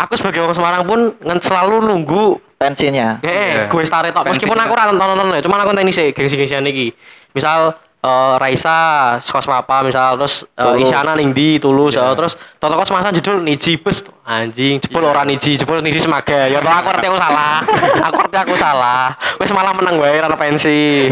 aku 0.00 0.12
sebagai 0.16 0.40
orang 0.40 0.56
Semarang 0.56 0.82
pun 0.82 1.00
ngan 1.18 1.38
selalu 1.38 1.84
nunggu 1.84 2.40
Pensinya. 2.56 3.16
Eh, 3.20 3.32
Iya. 3.32 3.64
gue 3.68 3.82
stare 3.84 4.12
tok. 4.12 4.28
Meskipun 4.28 4.52
aku 4.52 4.72
ora 4.72 4.84
nonton-nonton 4.86 5.32
ya, 5.32 5.40
cuman 5.40 5.64
aku 5.64 5.72
teni 5.72 5.88
sih 5.90 6.12
gengsi-gengsian 6.12 6.60
iki. 6.62 6.92
Misal 7.32 7.72
eh, 8.00 8.34
Raisa 8.36 8.76
Skos 9.16 9.44
Mapa 9.44 9.80
misal 9.80 10.16
terus 10.16 10.44
eh, 10.50 10.60
Tulus. 10.60 10.84
Isyana 10.84 11.16
ning 11.16 11.32
di 11.32 11.56
Tulus 11.56 11.96
Iya. 11.96 12.12
ya. 12.12 12.16
terus 12.16 12.36
Toto 12.56 12.76
semasan 12.76 13.16
judul 13.16 13.40
Niji 13.40 13.76
bus 13.76 14.04
anjing 14.24 14.76
jebul 14.76 15.00
Iya. 15.00 15.08
ora 15.10 15.22
Niji 15.24 15.56
jebul 15.56 15.80
Niji 15.80 16.00
Semaga 16.00 16.44
ya 16.46 16.60
toh 16.60 16.68
aku 16.68 16.92
ngerti 16.92 17.06
aku 17.08 17.16
salah 17.16 17.56
aku 18.08 18.16
ngerti 18.20 18.36
aku 18.38 18.54
salah 18.56 19.04
wis 19.36 19.52
malah 19.52 19.72
menang 19.72 19.96
wae 19.96 20.16
ora 20.16 20.32
pensi 20.32 21.08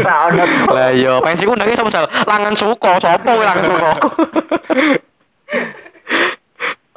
lah 0.69 0.89
yo 0.93 1.17
pensi 1.19 1.45
ku 1.45 1.53
undangnya 1.53 1.77
sapa 1.77 1.89
jal 1.91 2.05
langan 2.25 2.53
suko 2.53 2.93
sapa 2.97 3.25
langan 3.25 3.65
suko 3.65 3.89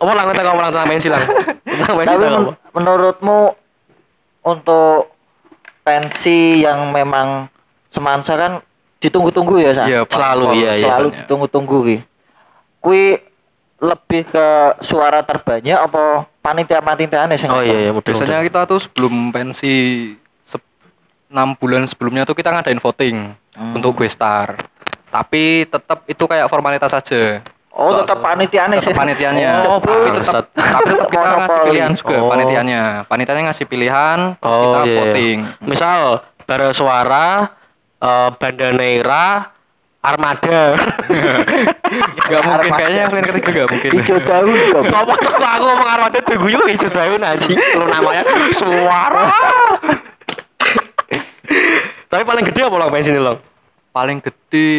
apa 0.03 0.13
langan 0.13 0.35
teko 0.35 0.51
orang 0.51 0.69
tentang 0.69 0.89
pensi 0.89 1.07
lang 1.07 1.23
tentang 1.71 1.95
pensi 1.95 2.11
Tapi 2.11 2.25
men- 2.27 2.57
menurutmu 2.73 3.39
untuk 4.43 5.15
pensi 5.81 6.39
yang 6.61 6.91
memang 6.91 7.47
semansa 7.89 8.35
kan 8.35 8.53
ditunggu-tunggu 8.99 9.59
ya, 9.59 9.71
Sa? 9.73 9.83
Iya, 9.85 10.03
Selalu, 10.05 10.45
iya, 10.57 10.73
iya. 10.77 10.87
Selalu 10.89 11.09
ditunggu-tunggu 11.17 11.79
ki. 11.85 11.97
Kui 12.79 13.19
lebih 13.79 14.23
ke 14.25 14.47
suara 14.79 15.21
terbanyak 15.21 15.75
apa 15.75 16.23
panitia-panitiane 16.39 17.35
sing 17.35 17.51
oh 17.51 17.59
iya 17.59 17.79
iya 17.81 17.91
mudah 17.91 18.07
Biasanya 18.07 18.43
kita 18.43 18.63
tuh 18.65 18.79
sebelum 18.79 19.31
pensi 19.31 19.75
se- 20.41 20.63
enam 21.27 21.55
bulan 21.55 21.83
sebelumnya 21.85 22.23
tuh 22.23 22.35
kita 22.35 22.51
ngadain 22.51 22.79
voting 22.79 23.35
Hmm. 23.53 23.77
untuk 23.77 23.93
gue 23.95 24.09
star. 24.09 24.57
Tapi 25.07 25.69
tetap 25.69 26.07
itu 26.07 26.25
kayak 26.25 26.49
formalitas 26.49 26.89
saja. 26.89 27.45
Oh, 27.73 27.89
Soal- 27.89 28.05
tetap 28.05 28.19
panitiane 28.21 28.77
tetap 28.77 28.85
sih. 28.85 28.95
panitianya. 28.95 29.65
Oh, 29.65 29.81
tapi 29.81 30.13
tetap 30.13 30.45
tapi 30.53 30.85
tetap 30.87 31.09
kita 31.09 31.25
ngasih 31.35 31.61
pilihan 31.65 31.91
juga 31.93 32.15
Oh. 32.15 32.29
panitianya. 32.29 32.83
Panitianya 33.07 33.43
ngasih 33.49 33.65
pilihan 33.65 34.19
terus 34.37 34.53
Oh, 34.53 34.61
kita 34.63 34.79
iya, 34.79 34.85
iya. 34.85 34.97
voting. 34.99 35.39
Misal 35.63 36.01
bara 36.43 36.69
suara 36.73 37.27
eh 37.97 38.29
Bandanera 38.31 39.27
Armada. 40.01 40.63
Gak 42.25 42.41
mungkin 42.43 42.71
kayaknya 42.73 42.99
yang 42.99 43.11
kalian 43.11 43.27
ketiga 43.31 43.51
gak 43.55 43.69
mungkin. 43.71 43.91
Hijau 43.93 44.19
daun 44.19 44.51
kok. 44.51 44.83
Ngomong 44.93 45.19
kok 45.19 45.37
aku 45.39 45.63
ngomong 45.63 45.89
Armada 45.89 46.19
tuh 46.19 46.35
gue 46.35 46.51
hijau 46.69 46.89
daun 46.89 47.21
anjing. 47.21 47.57
Lu 47.57 47.85
namanya 47.87 48.23
suara. 48.51 49.29
Tapi 52.09 52.23
paling 52.23 52.45
gede 52.45 52.61
apa 52.63 52.77
long 52.77 52.91
pensi 52.91 53.09
ini 53.09 53.17
long? 53.17 53.39
Paling 53.93 54.19
gede 54.19 54.71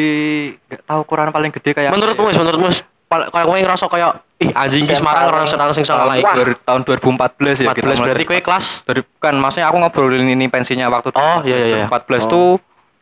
gak 0.66 0.82
tahu 0.84 1.00
ukuran 1.02 1.30
paling 1.30 1.52
gede 1.52 1.70
kayak 1.72 1.94
Menurutmu, 1.94 2.28
Wis, 2.28 2.36
menurutmu 2.36 2.68
Wis, 2.68 2.82
pal- 3.06 3.30
kayak 3.30 3.46
kowe 3.46 3.56
ngerasa 3.56 3.86
kayak 3.86 4.12
ih 4.40 4.50
anjing 4.52 4.84
ki 4.84 4.90
Yang 4.90 5.00
Semarang 5.00 5.24
ora 5.30 5.46
senang 5.46 5.70
sing 5.70 5.86
salah 5.86 6.10
Wah. 6.12 6.34
iki. 6.34 6.58
Tahun 6.60 6.82
2014 6.82 7.62
ya 7.62 7.70
14 7.72 7.94
mulai 7.94 8.10
berarti 8.10 8.26
kowe 8.26 8.40
kelas 8.42 8.66
dari 8.84 9.02
kan 9.16 9.36
maksudnya 9.36 9.70
aku 9.70 9.78
ngobrolin 9.80 10.26
ini 10.28 10.46
pensinya 10.48 10.90
waktu 10.90 11.14
Oh, 11.14 11.40
iya, 11.42 11.58
iya, 11.60 11.66
iya. 11.80 11.86
2014 11.86 12.26
Oh. 12.26 12.28
tuh 12.28 12.50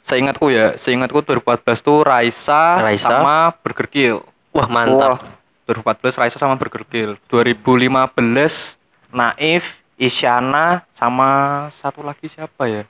seingatku 0.01 0.47
ya 0.47 0.75
seingatku 0.75 1.21
2014 1.21 1.79
tuh 1.79 2.01
Raisa, 2.01 2.75
Raisa. 2.75 3.07
sama 3.07 3.55
Burger 3.55 3.87
Kill 3.87 4.17
wah 4.51 4.67
mantap. 4.67 5.23
2014 5.63 6.19
Raisa 6.19 6.35
sama 6.35 6.55
Burger 6.55 6.83
Kill 6.83 7.15
2015 7.25 8.75
Naif 9.09 9.79
Isyana 9.95 10.81
sama 10.89 11.29
satu 11.69 12.01
lagi 12.01 12.25
siapa 12.25 12.65
ya 12.65 12.83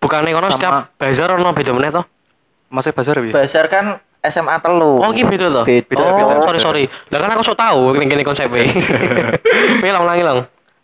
Bukannya 0.00 0.32
kono 0.32 0.48
Sama- 0.48 0.56
setiap 0.56 0.74
bazar 0.96 1.28
ono 1.36 1.50
beda 1.52 1.72
meneh 1.72 1.90
toh? 1.90 2.04
Masih 2.66 2.90
Bazar 2.90 3.22
ya 3.22 3.30
Basar 3.30 3.64
kan 3.70 4.02
SMA 4.26 4.58
telu. 4.58 4.98
Oh, 4.98 5.14
iki 5.14 5.22
beda 5.22 5.46
toh? 5.50 5.64
Beda, 5.64 6.02
oh, 6.02 6.18
beda, 6.18 6.42
sorry 6.42 6.58
sorry. 6.58 6.84
Lah 7.14 7.18
kan 7.22 7.30
aku 7.30 7.46
sok 7.46 7.54
tahu 7.54 7.94
kene 7.94 8.26
konsepnya. 8.26 8.66
Piye 9.82 9.92
lang 9.94 10.02
ulangi 10.02 10.26
lang. 10.26 10.38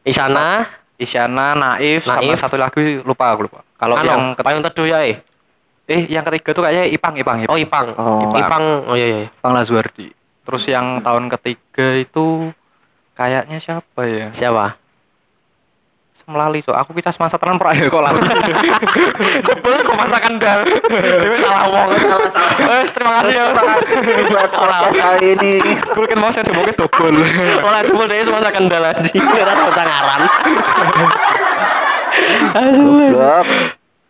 Isana, 0.06 0.62
Isyana 0.94 1.58
Naif, 1.58 2.06
sama 2.06 2.22
Naif. 2.22 2.38
satu 2.38 2.54
lagi 2.54 3.02
lupa 3.02 3.34
aku 3.34 3.50
lupa 3.50 3.66
kalau 3.74 3.98
anu, 3.98 4.06
yang 4.06 4.22
payung 4.38 4.62
teduh 4.62 4.86
ya 4.86 5.02
eh. 5.02 5.18
eh 5.90 6.06
yang 6.06 6.22
ketiga 6.26 6.54
tuh 6.54 6.62
kayaknya 6.62 6.86
Ipang 6.94 7.14
Ipang 7.18 7.38
Ipang, 7.42 7.50
Oh, 7.50 7.58
Ipang. 7.58 7.86
Oh. 7.98 8.22
Ipang. 8.30 8.38
Ipang. 8.46 8.64
Oh 8.86 8.94
iya 8.94 9.06
iya. 9.10 9.22
Ipang 9.26 9.54
Lazuardi 9.54 10.10
terus 10.42 10.66
yang 10.66 10.98
tahun 11.02 11.30
ketiga 11.38 12.02
itu 12.02 12.50
kayaknya 13.14 13.58
siapa 13.62 14.02
ya 14.06 14.26
Siapa? 14.34 14.74
Melali 16.26 16.62
so 16.62 16.70
aku 16.70 16.94
kita 16.94 17.10
semasa 17.10 17.34
tenan 17.36 17.58
pra 17.58 17.74
ya 17.78 17.88
kok 17.92 18.02
lali 18.02 18.20
Jebul 19.42 19.74
kok 19.82 19.96
masakan 19.98 20.32
dal. 20.38 20.60
Dewe 20.90 21.36
salah 21.42 21.66
wong. 21.68 21.88
Eh, 21.92 22.84
terima 22.90 23.12
kasih 23.22 23.34
ya. 23.34 23.44
Buat 24.30 24.50
podcast 24.50 24.96
kali 24.96 25.26
ini. 25.38 25.52
Kan 25.82 26.18
mau 26.18 26.30
saya 26.30 26.44
coba 26.46 26.70
double 26.72 27.22
Ora 27.62 27.78
jebul 27.82 28.06
dhewe 28.06 28.24
masakan 28.30 28.64
dal 28.70 28.84
anjing. 28.92 29.22
Ora 29.22 29.52
bocah 29.56 29.84
ngaran. 29.84 30.22
Blok. 33.12 33.46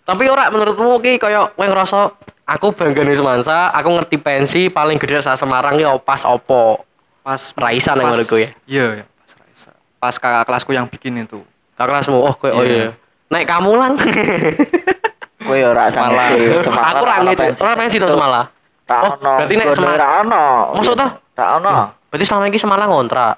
Tapi 0.03 0.25
ora 0.27 0.45
menurutmu 0.51 0.99
ki 0.99 1.17
kaya 1.23 1.47
kowe 1.55 1.67
ngerasa 1.67 2.11
aku 2.43 2.75
bangga 2.75 3.07
nih 3.07 3.17
semansa, 3.17 3.71
aku 3.71 3.89
ngerti 3.95 4.17
pensi 4.19 4.61
paling 4.67 4.99
gede 4.99 5.23
saat 5.23 5.39
Semarang 5.39 5.79
ki 5.79 5.87
pas 6.03 6.27
opo. 6.27 6.85
pas 7.23 7.39
Raisa 7.55 7.95
nang 7.95 8.11
menurutku 8.11 8.35
ya? 8.35 8.51
iya 8.67 8.87
iya, 8.99 9.05
pas 9.07 9.31
Raisa 9.39 9.71
pas 10.03 10.15
kakak 10.19 10.45
kelasku 10.51 10.75
yang 10.75 10.91
bikin 10.91 11.23
itu 11.23 11.39
Kakak 11.73 11.89
kelasmu, 11.89 12.19
oh 12.19 12.35
kowe 12.35 12.51
oh 12.51 12.61
Iya. 12.61 12.71
iya. 12.71 12.89
Naik 13.29 13.47
kamu 13.47 13.71
lang. 13.75 13.93
Kowe 15.43 15.57
ya 15.57 15.69
ora 15.69 15.89
Semarang. 15.89 16.31
aku 16.63 17.03
ra 17.03 17.17
ngece. 17.21 17.47
Ora 17.59 17.73
pensi 17.75 17.97
to 17.97 18.07
Semala. 18.07 18.47
Ra 18.85 18.97
Oh, 19.01 19.11
ono. 19.13 19.33
berarti 19.37 19.55
nek 19.55 19.67
Gone 19.67 19.75
Semarang. 19.75 19.99
ra 19.99 20.09
ono. 20.21 20.45
Maksud 20.77 20.95
toh? 20.95 21.11
Ra 21.33 21.47
ono. 21.57 21.73
Berarti 22.07 22.25
selama 22.25 22.45
ini 22.47 22.57
Semarang 22.57 22.89
ngontrak. 22.89 23.35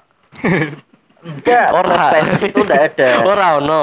Enggak, 1.23 1.67
Ora. 1.71 2.05
pensi 2.11 2.45
itu 2.45 2.61
enggak 2.61 2.81
ada. 2.93 3.09
Ora 3.23 3.47
ono. 3.57 3.81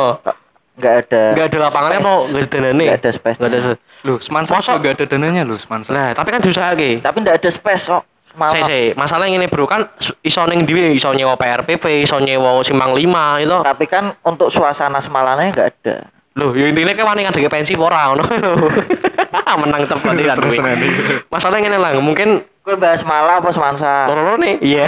Enggak 0.73 0.95
ada. 1.03 1.23
Enggak 1.33 1.47
ada 1.49 1.59
lapangannya 1.61 1.99
space. 1.99 2.07
mau 2.07 2.19
enggak 2.23 2.39
ada 2.39 2.49
danane. 2.53 2.85
Nggak 2.85 3.01
ada 3.01 3.11
space-nya. 3.11 3.43
Nggak 3.43 3.59
ada. 3.59 3.75
loh 4.03 4.19
semansa 4.19 4.51
Masa- 4.53 4.75
juga 4.75 4.83
gak 4.83 4.95
ada 4.95 5.05
dananya 5.09 5.43
loh 5.43 5.55
semansa 5.57 5.91
Nah, 5.91 6.11
tapi 6.11 6.29
kan 6.29 6.41
diusahake. 6.41 6.91
Tapi 7.01 7.17
enggak 7.19 7.37
ada 7.39 7.51
space 7.51 7.85
kok. 7.89 8.03
Semalam. 8.33 8.53
Sik 8.57 8.63
sik, 8.65 8.91
masalahnya 8.97 9.37
ngene 9.37 9.49
bro 9.53 9.69
kan 9.69 9.93
iso 10.25 10.41
ning 10.49 10.65
dhewe 10.65 10.97
iso 10.97 11.13
nyewa 11.13 11.37
PRPP, 11.37 12.01
iso 12.01 12.17
nyewa 12.17 12.65
Simpang 12.65 12.97
5 12.97 13.45
itu. 13.45 13.57
Tapi 13.61 13.85
kan 13.85 14.17
untuk 14.25 14.49
suasana 14.49 15.05
Semalannya 15.05 15.53
enggak 15.53 15.69
ada. 15.69 16.09
Loh, 16.33 16.57
ya 16.57 16.73
intinya 16.73 16.97
kan 16.97 17.13
wani 17.13 17.29
ngadege 17.29 17.53
pensi 17.53 17.77
ora 17.77 18.09
ngono. 18.09 18.25
Menang 19.61 19.85
cepet 19.85 20.17
iki 20.17 20.29
kan. 20.33 20.37
Nanti. 20.41 20.89
Masalahnya 21.29 21.69
ngene 21.69 21.79
lang, 21.79 22.01
mungkin 22.01 22.41
Kowe 22.65 22.79
bahas 22.81 23.05
Malang 23.05 23.45
apa 23.45 23.53
Semansa? 23.53 24.09
loro 24.09 24.41
nih. 24.41 24.57
Iya. 24.65 24.87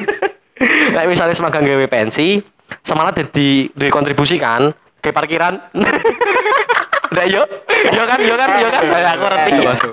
Kayak 0.94 1.08
misalnya 1.12 1.34
semagang 1.36 1.66
gawe 1.66 1.86
pensi, 1.92 2.40
semalah 2.82 3.12
jadi 3.12 3.68
duwe 3.74 3.90
kontribusi 3.92 4.40
kan 4.40 4.72
ke 4.98 5.12
parkiran. 5.12 5.60
Udah 7.08 7.26
yo. 7.28 7.42
Yo 7.94 8.02
kan, 8.04 8.18
yo 8.20 8.34
kan, 8.34 8.48
yo 8.58 8.68
kan. 8.72 8.82
Nah, 8.84 9.12
aku 9.14 9.24
ngerti. 9.28 9.50
Masuk, 9.64 9.92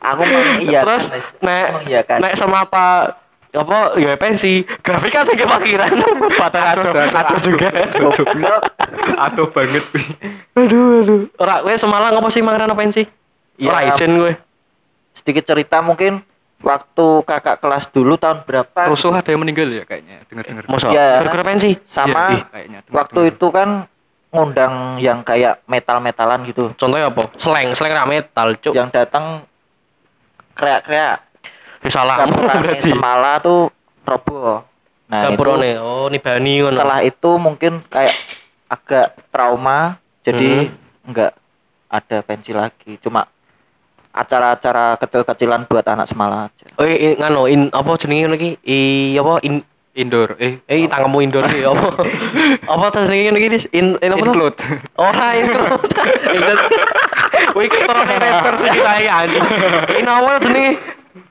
Aku 0.00 0.22
mengiyakan. 0.24 0.84
Terus 0.88 1.04
wis. 1.12 1.26
nek 1.38 1.66
mengiyakan. 1.76 2.18
nek 2.20 2.32
sama 2.34 2.64
apa 2.64 2.84
apa 3.50 3.98
ya 3.98 4.14
pensi 4.14 4.62
grafika 4.78 5.26
sih 5.26 5.34
kepikiran 5.34 5.90
patah 6.32 6.62
aduh 6.70 6.86
aduh 6.86 7.40
juga. 7.42 7.68
Aduh 9.18 9.46
banget. 9.50 9.84
aduh 10.54 11.02
aduh 11.02 11.20
ora 11.36 11.58
kowe 11.60 11.74
semalang 11.74 12.14
apa 12.14 12.28
sih 12.30 12.40
mangan 12.40 12.72
pensi 12.74 13.02
Ya. 13.58 13.68
ora 13.68 13.84
isin 13.84 14.14
kowe 14.14 14.32
Sedikit 15.12 15.44
cerita 15.44 15.82
mungkin 15.82 16.22
waktu 16.60 17.06
kakak 17.26 17.58
kelas 17.58 17.90
dulu 17.90 18.14
tahun 18.14 18.46
berapa? 18.46 18.86
Rusuh 18.86 19.10
ada 19.10 19.26
yang 19.26 19.42
meninggal 19.42 19.66
ya 19.66 19.82
kayaknya. 19.82 20.22
Dengar-dengar. 20.24 20.64
mosok 20.64 20.92
Ya. 20.92 21.18
gara-gara 21.18 21.44
pensi 21.44 21.70
Sama 21.90 22.30
Iya, 22.30 22.46
kayaknya. 22.46 22.78
waktu 22.88 23.20
itu 23.28 23.46
kan 23.50 23.68
ngundang 24.30 24.74
yang 24.96 25.20
kayak 25.20 25.58
metal-metalan 25.66 26.46
gitu. 26.46 26.70
contohnya 26.78 27.10
apa 27.10 27.26
slang 27.34 27.74
rak 27.74 28.06
metal 28.06 28.54
cuk 28.54 28.72
Yang 28.72 28.88
datang 28.94 29.42
kreak-kreak. 30.60 31.18
Ya 31.80 31.88
salah 31.88 32.28
berarti 32.60 32.92
Semala 32.92 33.40
tuh 33.40 33.72
roboh. 34.04 34.68
Nah, 35.10 35.26
itu 35.26 35.34
dapurane 35.34 35.74
oh 35.82 36.06
nibani 36.06 36.62
ngono 36.62 36.78
setelah 36.78 37.02
itu 37.02 37.30
mungkin 37.34 37.82
kayak 37.90 38.14
agak 38.70 39.18
trauma 39.34 39.98
jadi 40.22 40.70
nggak 41.02 41.32
ada 41.90 42.18
pensi 42.22 42.54
lagi 42.54 42.94
cuma 43.02 43.26
acara-acara 44.14 44.94
kecil-kecilan 45.02 45.66
buat 45.66 45.82
anak 45.82 46.06
semala 46.06 46.46
aja 46.46 46.70
oh 46.78 46.86
i, 46.86 46.94
i- 46.94 47.18
ngano 47.18 47.50
in 47.50 47.74
apa 47.74 47.90
jenenge 47.98 48.22
ngono 48.22 48.36
iki 48.38 48.50
i 48.62 48.78
apa 49.18 49.42
in 49.42 49.66
Indoor. 49.90 50.38
Eh, 50.38 50.62
eh 50.70 50.86
tanggamu 50.86 51.18
indoor 51.18 51.50
iki 51.50 51.66
apa 51.66 51.82
apa 52.78 52.84
terus 52.94 53.10
iki 53.10 53.48
Dis? 53.50 53.66
in, 53.74 53.98
in 53.98 54.14
apa 54.14 54.22
tuh? 54.22 54.30
include. 54.30 54.58
Ora 54.94 55.34
include. 55.34 55.90
Wih, 57.56 57.68
kita 57.68 57.92
rapper 57.92 58.54
sih 58.60 58.68
kita 58.70 58.92
ya 59.02 59.12
anjing. 59.24 59.44
Ini 60.00 60.10
apa 60.10 60.30
jenenge? 60.42 60.72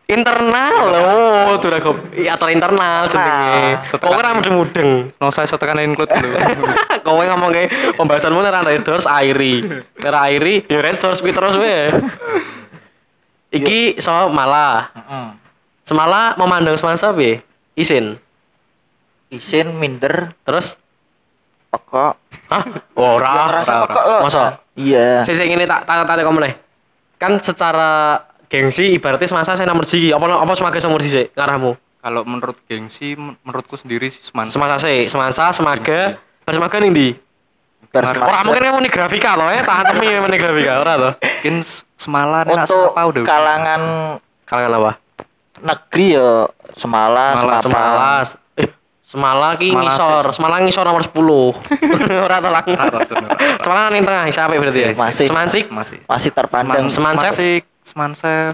Internal. 0.10 0.90
Oh, 0.90 1.54
tuh 1.62 1.70
kok 1.70 2.18
iya 2.18 2.34
acara 2.34 2.50
internal 2.50 3.06
jenenge. 3.06 3.78
Kok 3.94 4.10
ora 4.10 4.34
mudeng-mudeng. 4.34 5.14
No 5.22 5.30
saya 5.30 5.46
tekan 5.46 5.80
include 5.86 6.10
dulu. 6.10 6.38
Kowe 7.06 7.24
ngomong 7.24 7.50
kayak 7.54 7.70
pembahasanmu 7.94 8.42
nek 8.42 8.66
red 8.66 8.82
doors 8.82 9.06
airi. 9.06 9.62
Nek 10.02 10.14
airi, 10.26 10.66
ya 10.66 10.82
red 10.82 10.98
doors 10.98 11.22
kuwi 11.22 11.30
terus 11.30 11.54
wae. 11.62 11.94
Iki 13.54 14.02
so 14.02 14.34
malah. 14.34 14.90
Semala 15.86 16.38
memandang 16.38 16.78
semasa 16.78 17.10
piye? 17.14 17.42
Isin. 17.74 18.22
isin 19.30 19.78
minder 19.78 20.34
Terus 20.42 20.78
pokok 21.70 22.14
Hah? 22.50 22.64
Ora, 22.94 23.30
Ya, 23.30 23.44
ngerasa 23.46 23.72
ora, 23.72 23.82
pekok 23.86 24.02
ora. 24.02 24.12
lo. 24.12 24.18
Masa? 24.26 24.44
iya 24.74 25.22
Saya 25.22 25.46
ini 25.46 25.64
tak 25.64 25.86
tanya 25.86 26.04
tanya 26.04 26.24
kamu 26.24 26.40
nih. 26.42 26.54
Kan 27.16 27.32
secara 27.38 27.92
gengsi 28.46 28.96
ibaratnya 28.96 29.26
semasa 29.26 29.54
saya 29.54 29.66
nomor 29.66 29.84
siji 29.84 30.10
apa 30.10 30.26
apa 30.26 30.54
semaga 30.54 30.82
nomor 30.82 31.00
siji 31.00 31.30
ngarahmu 31.32 31.78
Kalau 32.00 32.24
menurut 32.24 32.58
gengsi, 32.64 33.14
men- 33.14 33.36
menurutku 33.42 33.76
sendiri 33.76 34.08
sih 34.08 34.24
semansa. 34.24 34.50
semasa 34.52 34.76
saya 34.80 35.04
semasa 35.06 35.44
semaga 35.52 36.16
bar 36.42 36.54
semaga 36.54 36.80
nih 36.80 36.90
di 36.90 37.08
Bersemaga. 37.86 38.26
orang 38.32 38.44
mungkin 38.44 38.62
kamu 38.64 38.80
nih 38.80 38.92
grafika 38.92 39.32
loh 39.34 39.48
ya 39.48 39.62
tahan 39.62 39.86
demi 39.92 40.08
nih 40.08 40.40
grafika 40.40 40.74
ora 40.78 40.94
tuh 40.96 41.14
Mungkin 41.20 41.56
semala 41.96 42.40
nih 42.42 42.56
untuk 42.56 42.86
apa 42.88 43.02
udah. 43.04 43.24
kalangan 43.24 43.82
kalangan 44.44 44.72
apa 44.76 44.92
negeri 45.60 46.08
ya 46.12 46.30
semala 46.74 47.26
semala 47.36 47.60
semala, 47.60 48.12
semala 49.10 49.50
eh 49.52 49.58
semala 49.58 49.58
ki 49.58 49.68
Semala 49.68 49.82
ngisor 49.82 50.22
sih. 50.22 50.34
semala 50.38 50.56
ngisor 50.62 50.84
nomor 50.86 51.04
10 51.04 51.18
ora 52.26 52.36
tuh 52.38 52.52
lang 52.52 52.66
Ora, 52.70 52.86
ora. 52.94 53.30
semala 53.58 53.82
ning 53.90 54.04
tengah 54.04 54.24
siapa 54.28 54.54
berarti 54.54 54.80
ya 54.80 54.90
Masih. 54.94 55.26
semansik 55.26 55.66
Masih. 55.68 55.98
masih 56.04 56.30
terpandang 56.30 56.86
Seman- 56.88 57.18
Semansef? 57.18 57.34
Semansef. 57.82 58.54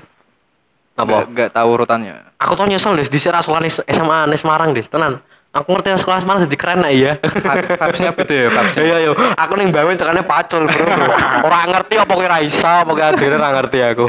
apa 0.95 1.03
Nggak- 1.03 1.27
Nggak 1.29 1.49
tahu 1.51 1.67
urutannya. 1.69 2.15
aku 2.35 2.51
tuh 2.53 2.65
nyesel 2.65 2.95
deh 2.95 3.03
di 3.03 3.19
sekolah 3.19 3.59
nih 3.59 3.73
SMA 3.85 4.19
nih 4.25 4.39
Semarang 4.39 4.71
deh 4.71 4.79
tenan 4.81 5.19
aku 5.51 5.67
ngerti 5.69 5.91
sekolah 5.97 6.19
Semarang 6.19 6.43
jadi 6.43 6.55
keren 6.55 6.79
iya 6.85 7.19
Vibe- 7.19 7.75
Vibes-nya 7.75 8.11
beda 8.11 8.31
ya, 8.33 8.47
vibes-nya. 8.49 8.81
iya 8.81 8.97
iya 9.01 9.11
aku 9.35 9.53
nih 9.53 9.67
bangun 9.69 9.93
cekane 9.93 10.23
pacul 10.23 10.63
bro 10.65 10.87
orang 11.45 11.67
ngerti 11.69 11.93
apa 11.97 12.13
kira 12.13 12.29
Raisa 12.33 12.71
apa 12.81 12.91
kira 12.93 13.07
Adriana 13.09 13.37
ora 13.37 13.49
ngerti 13.53 13.79
aku 13.81 14.05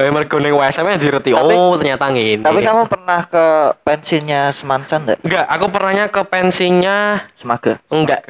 eh 0.00 0.08
mergo 0.08 0.40
ning 0.40 0.56
WSM 0.56 0.86
nya 0.88 0.96
direti 0.96 1.30
Tapi- 1.36 1.52
oh 1.52 1.76
ternyata 1.76 2.08
ngene. 2.08 2.40
tapi 2.40 2.64
kamu 2.64 2.88
pernah 2.88 3.20
ke 3.28 3.44
pensinya 3.84 4.48
semansa 4.48 4.96
enggak 4.96 5.20
enggak 5.20 5.44
aku 5.44 5.66
pernahnya 5.68 6.04
ke 6.08 6.20
pensinya 6.24 7.28
semaga. 7.36 7.76
Enggak. 7.92 8.24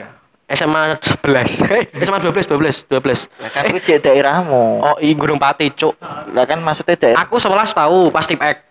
SMA 0.51 0.99
11 0.99 1.63
eh 1.71 1.83
SMA 2.03 2.19
12 2.19 2.51
12 2.51 2.91
12 2.91 3.55
kan 3.55 3.63
itu 3.71 3.79
jadi 3.87 4.03
daerahmu. 4.03 4.83
Oh 4.83 4.97
i 4.99 5.15
Gunung 5.15 5.39
Pati 5.39 5.71
cuk. 5.71 5.95
Lah 6.35 6.43
kan 6.43 6.59
maksudnya 6.59 6.99
daerah 6.99 7.23
aku 7.23 7.39
11 7.39 7.71
tahu 7.71 8.11
pas 8.11 8.27
tipek 8.27 8.67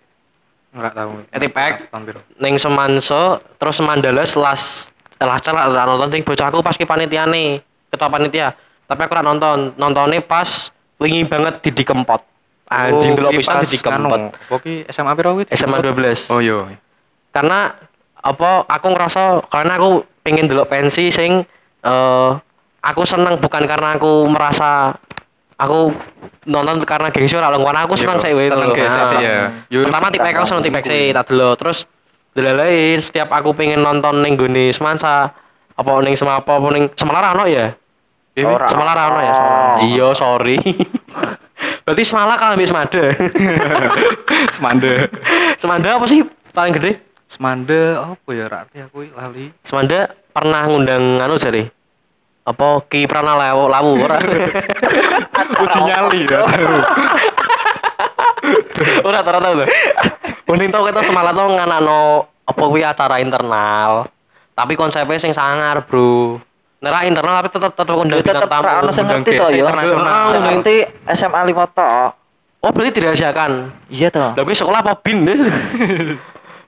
Enggak 0.75 0.91
tahu. 0.91 1.23
Tahun 1.31 2.03
biru. 2.03 2.19
ning 2.35 2.59
Semanso 2.59 3.39
terus 3.55 3.79
Mandala 3.79 4.27
selas 4.27 4.91
selas 5.15 5.39
celak 5.39 5.71
ora 5.71 5.87
nonton 5.87 6.11
ning 6.11 6.27
bocah 6.27 6.51
aku 6.51 6.59
pas 6.59 6.75
ki 6.75 6.83
panitiane 6.83 7.63
ketua 7.87 8.11
panitia. 8.11 8.59
Tapi 8.83 8.99
aku 8.99 9.15
ora 9.15 9.23
nonton. 9.23 9.71
Nontonnya 9.79 10.19
pas 10.19 10.67
wingi 10.99 11.23
banget 11.23 11.63
Didi 11.63 11.87
Kempot 11.87 12.19
anjing 12.69 13.11
Oh, 13.11 13.17
delok 13.17 13.31
kuwi 13.33 13.41
pisan 13.41 13.55
pas 13.55 13.65
Didi 13.65 13.77
Kempot 13.81 14.13
anu, 14.13 14.29
SMA 14.87 15.11
piro 15.13 15.29
kuwi? 15.35 15.45
SMA 15.49 15.77
12 15.81 16.29
Oh 16.29 16.39
iya. 16.39 16.57
karena 17.29 17.73
apa 18.15 18.65
aku 18.65 18.87
ngerasa 18.89 19.21
karena 19.47 19.73
aku 19.75 19.89
pengen 20.21 20.45
delok 20.45 20.67
pensi 20.67 21.09
sing 21.09 21.41
eh 21.81 22.29
aku 22.79 23.01
seneng 23.03 23.37
bukan 23.37 23.63
karena 23.63 23.95
aku 23.95 24.23
merasa 24.25 24.93
aku 25.55 25.91
nonton 26.45 26.79
karena 26.83 27.09
gengsi 27.09 27.35
ora 27.35 27.51
karena 27.51 27.83
aku 27.83 27.95
seneng 27.95 28.15
Iya, 28.15 28.23
sih 28.23 28.31
wae 28.33 28.47
seneng 28.47 28.69
gengsi 28.71 29.01
sih, 29.03 29.17
ya. 29.19 29.37
Yo, 29.67 29.83
pertama 29.83 30.07
tipek 30.07 30.31
aku 30.31 30.47
seneng 30.47 30.63
tipek 30.63 30.83
sih 30.83 31.11
tak 31.11 31.27
delok. 31.27 31.59
Terus 31.59 31.83
delalain 32.31 32.99
setiap 33.01 33.27
aku 33.29 33.51
pengen 33.51 33.81
nonton 33.81 34.21
ning 34.21 34.37
gone 34.37 34.71
Semansa 34.71 35.33
apa 35.75 35.91
ning 35.99 36.15
Semapa 36.15 36.55
apa 36.55 36.67
ning 36.71 36.87
Semarang 36.95 37.35
ono 37.35 37.45
ya? 37.45 37.75
Ora. 38.39 38.71
Ono 38.71 38.83
ya 39.19 39.33
Semarang. 39.35 39.77
iya 39.83 40.07
sorry 40.15 40.55
berarti 41.83 42.03
Semala 42.07 42.39
kalah 42.39 42.55
ambek 42.55 42.69
Semada 42.69 43.03
Semanda. 44.53 44.93
Semada 45.61 45.89
apa 45.99 46.05
sih 46.07 46.23
paling 46.51 46.75
gede 46.75 47.09
Semanda 47.29 48.17
apa 48.17 48.29
ya 48.33 48.49
arti 48.49 48.81
aku 48.81 49.05
lali. 49.13 49.53
Semanda 49.61 50.09
pernah 50.33 50.65
ngundang 50.65 51.21
anu 51.21 51.37
jare. 51.37 51.69
Apa 52.41 52.81
Ki 52.89 53.05
Prana 53.05 53.37
Lawu 53.37 53.69
Lawu 53.69 54.01
ora? 54.01 54.17
Uji 55.61 55.79
nyali 55.85 56.25
ya. 56.25 56.41
ora 59.07 59.21
ora 59.21 59.39
tau. 59.45 59.61
Mending 60.49 60.73
tau 60.73 60.89
kita 60.89 61.05
semalam 61.05 61.37
tuh 61.37 61.53
nganakno 61.53 62.01
apa 62.49 62.63
kuwi 62.65 62.81
acara 62.81 63.21
internal. 63.21 64.09
Tapi 64.57 64.73
konsepnya 64.73 65.21
sing 65.21 65.37
sangar, 65.37 65.85
Bro. 65.85 66.41
Nera 66.79 67.03
internal 67.03 67.33
tapi 67.37 67.49
tetep 67.51 67.71
tetep 67.73 67.91
undang 67.93 68.17
Ya, 68.17 68.31
ra 68.31 68.39
ono 68.39 68.47
tamu. 68.47 68.89
sing 68.89 69.03
undang 69.03 69.19
ngerti 69.19 69.31
to 69.35 69.45
ya. 69.51 69.65
Sing 70.25 70.41
ngerti 70.41 70.75
SMA 71.11 71.39
5 71.45 71.67
tok 71.69 72.09
Oh, 72.59 72.71
berarti 72.71 72.91
dirahasiakan. 72.93 73.51
iya 73.87 74.07
toh 74.07 74.31
Lah 74.31 74.43
kuwi 74.43 74.51
sekolah 74.53 74.79
apa 74.79 74.91
bin? 74.97 75.23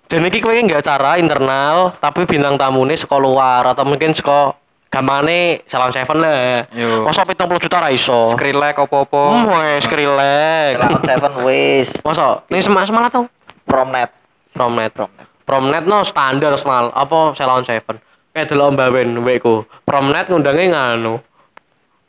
Dan 0.08 0.22
iki 0.26 0.40
kowe 0.40 0.52
nggak 0.52 0.80
acara 0.80 1.16
internal, 1.16 1.96
tapi 1.98 2.24
bintang 2.24 2.56
tamune 2.56 2.94
sekolah 2.94 3.20
luar 3.22 3.64
atau 3.66 3.84
mungkin 3.84 4.12
sekolah 4.12 4.56
gamane 4.88 5.64
Salon 5.66 5.92
Seven 5.92 6.18
lah. 6.18 6.68
Masa 7.02 7.24
70 7.24 7.36
juta 7.58 7.78
ra 7.78 7.88
iso. 7.90 8.32
Skrillex 8.32 8.76
apa-apa. 8.78 9.24
Hmm, 9.32 9.48
wes 9.50 9.84
Skrillex. 9.84 10.76
Lawan 10.76 11.02
Seven 11.02 11.32
wis 11.46 11.90
Masa 12.06 12.44
ini 12.48 12.60
semak 12.60 12.84
semalah 12.84 13.08
tau? 13.08 13.24
promnet 13.62 14.12
Promnet. 14.52 14.92
promnet 14.92 15.28
Promnet 15.44 15.84
no 15.86 16.04
standar 16.04 16.52
semal 16.56 16.92
apa 16.92 17.32
Salon 17.34 17.64
Seven. 17.64 18.00
Kayak 18.32 18.48
delok 18.48 18.70
Mbak 18.80 18.90
Ben 18.96 19.10
weku. 19.28 19.56
Promnet 19.84 20.26
ngundangnya 20.32 20.66
nganu. 20.72 21.20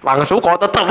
Langsung 0.03 0.39
kok 0.39 0.59
tetep. 0.63 0.87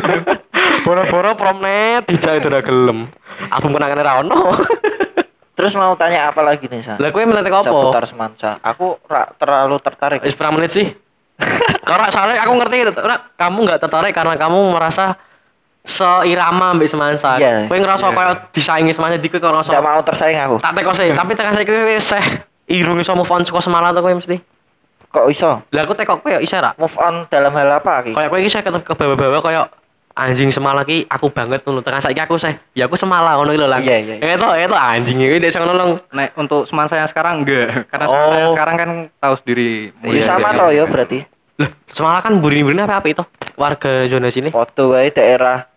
Boro-boro 0.86 1.32
promnet 1.36 2.04
dijak 2.08 2.42
itu 2.42 2.48
udah 2.52 2.62
gelem. 2.64 3.08
Album 3.48 3.76
kenangan 3.76 3.98
ra 4.00 4.12
ono. 4.20 4.38
terus 5.52 5.76
mau 5.76 5.92
tanya 5.94 6.32
apa 6.32 6.40
lagi 6.42 6.64
nih 6.64 6.80
sa 6.82 6.96
Lah 6.96 7.12
kowe 7.12 7.22
meletek 7.22 7.52
apa? 7.52 7.68
seputar 7.68 8.02
semansa 8.08 8.56
aku 8.64 8.96
ra 9.04 9.30
terlalu 9.36 9.76
tertarik 9.78 10.18
Wis 10.24 10.34
berapa 10.34 10.50
menit 10.56 10.72
sih? 10.72 10.90
Karena 11.88 12.08
soalnya 12.08 12.40
aku 12.42 12.52
ngerti 12.56 12.76
ora, 12.98 13.30
kamu 13.36 13.58
nggak 13.68 13.80
tertarik 13.84 14.12
karena 14.16 14.34
kamu 14.38 14.58
merasa 14.74 15.18
seirama 15.82 16.78
mbek 16.78 16.88
semansa. 16.88 17.36
Iya. 17.42 17.66
Kowe 17.66 17.78
ngerasa 17.78 18.14
kayak 18.14 18.54
disaingi 18.54 18.94
semansa 18.94 19.18
dikit 19.18 19.42
kok 19.42 19.50
ngerasa 19.50 19.70
tidak 19.74 19.86
mau 19.86 20.00
tersaing 20.02 20.38
aku 20.38 20.56
tak 20.62 20.72
teko 20.78 20.92
sih, 20.94 21.10
tapi 21.10 21.30
tekan 21.34 21.52
saiki 21.58 21.70
kowe 21.74 21.84
wis 21.90 22.06
seh 22.06 22.24
irung 22.64 22.96
iso 22.96 23.12
move 23.12 23.28
on 23.28 23.42
saka 23.42 23.60
semalam 23.60 23.90
tuh 23.90 24.00
kowe 24.00 24.12
mesti. 24.12 24.38
kok 25.04 25.28
iso 25.28 25.60
Lah 25.68 25.82
aku 25.82 25.92
tekok 25.92 26.20
kowe 26.20 26.30
ya 26.30 26.38
iso 26.38 26.56
ra? 26.56 26.72
move 26.74 26.96
on 26.96 27.26
dalam 27.26 27.52
hal 27.52 27.68
apa 27.74 28.00
ki 28.02 28.12
Kayak 28.12 28.28
kowe 28.28 28.38
iki 28.38 28.48
seh 28.48 28.60
ke 28.60 28.70
ke 28.72 28.92
bawah-bawah 28.92 29.40
kayak 29.40 29.66
anjing 30.12 30.48
semalam 30.48 30.80
ki 30.82 31.04
aku 31.06 31.28
banget 31.28 31.60
ngono. 31.62 31.80
Tekan 31.80 31.98
saiki 31.98 32.18
aku 32.18 32.36
seh, 32.36 32.52
ya 32.72 32.84
aku 32.84 32.94
semalam 32.94 33.32
ngono 33.34 33.50
iki 33.50 33.60
lho 33.60 33.66
lah. 33.66 33.78
Iya, 33.78 33.96
iya, 33.98 34.14
iya. 34.18 34.36
Itu 34.36 34.44
itu 34.46 34.74
anjing 34.74 35.18
iki 35.18 35.36
dia 35.38 35.48
sing 35.48 35.62
nolong. 35.62 36.00
Nek 36.10 36.32
untuk 36.34 36.64
semansa 36.64 36.94
yang 36.94 37.06
sekarang 37.06 37.40
enggak. 37.40 37.88
Karena 37.88 38.04
Oh. 38.06 38.28
yang 38.30 38.52
sekarang 38.52 38.74
kan 38.74 38.88
tahu 39.14 39.34
sendiri. 39.34 39.92
Ini 40.02 40.12
Iya, 40.14 40.24
sama 40.26 40.48
iya, 40.48 40.58
toh 40.58 40.68
iya. 40.70 40.78
ya 40.78 40.84
berarti 40.86 41.18
Lah, 41.54 41.68
semalam 41.88 42.20
kan 42.20 42.32
burin-burin 42.38 42.80
apa 42.80 42.96
apa 42.98 43.06
itu? 43.06 43.24
Warga 43.54 44.04
zona 44.06 44.28
sini. 44.28 44.48
foto 44.48 44.92
wae 44.92 45.08
daerah 45.08 45.68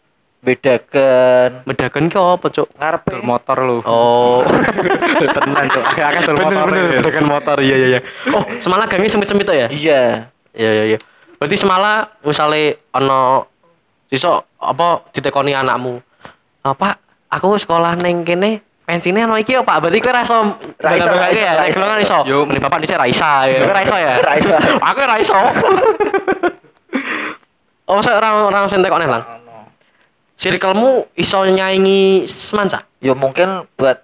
bedakan 0.45 1.65
Medakan 1.65 2.05
ki 2.05 2.17
apa, 2.21 2.47
Cuk? 2.53 2.67
ngarepe 2.77 3.09
Dol 3.17 3.23
motor 3.25 3.57
lu. 3.65 3.77
Oh. 3.83 4.45
tenan 5.35 5.65
tuh. 5.73 5.83
Akeh 5.83 6.21
dol 6.21 6.37
bener 6.37 6.53
motor. 6.53 6.65
bener 6.69 6.83
ya. 6.85 6.99
medakan 7.01 7.25
motor. 7.25 7.57
Iya 7.59 7.75
iya 7.75 7.87
iya. 7.97 8.01
Oh, 8.29 8.43
semalah 8.61 8.85
gangnya 8.85 9.09
sempit-sempit 9.09 9.45
tuh 9.49 9.57
ya? 9.57 9.67
iya 9.73 10.29
Iya 10.55 10.69
iya 10.71 10.83
iya. 10.95 10.97
Berarti 11.35 11.57
semalah 11.59 12.15
misalnya 12.23 12.79
ono 12.95 13.49
iso 14.07 14.45
apa 14.61 15.03
ditekoni 15.11 15.51
anakmu. 15.51 15.99
Apa 16.63 17.01
aku 17.27 17.59
sekolah 17.59 17.99
neng 17.99 18.23
kene 18.23 18.63
pensinya 18.87 19.27
ono 19.27 19.35
iki 19.41 19.57
ya 19.57 19.61
Pak. 19.65 19.77
Berarti 19.83 19.99
kowe 19.99 20.13
ra 20.15 20.23
iso 20.23 20.37
Ra 20.79 20.89
iso, 20.95 21.05
bangga-bangga 21.05 21.19
ra 21.19 21.29
iso, 21.33 21.41
ya. 21.41 21.51
Nek 21.51 21.67
iso. 21.67 21.75
golongan 21.75 21.99
iso. 21.99 22.17
Yo. 22.23 22.37
Mending 22.47 22.63
bapak 22.63 22.79
dhisik 22.85 22.97
ra 22.97 23.07
iso 23.09 23.31
ya. 23.49 23.57
Kowe 23.65 23.73
ra 23.75 23.83
iso 23.83 23.95
ya? 23.99 24.13
Ra 24.25 24.33
iso. 24.39 24.53
Aku 24.93 24.99
ra 25.03 25.15
iso. 25.19 25.39
Oh, 27.85 28.01
masa 28.01 28.17
orang 28.17 28.49
orang 28.49 28.63
sing 28.65 28.81
tekone 28.81 29.05
lang. 29.05 29.21
Circlemu 30.35 31.07
iso 31.15 31.39
nyaingi 31.47 32.27
semansa? 32.27 32.83
ya 32.99 33.13
mungkin 33.13 33.69
buat 33.77 34.01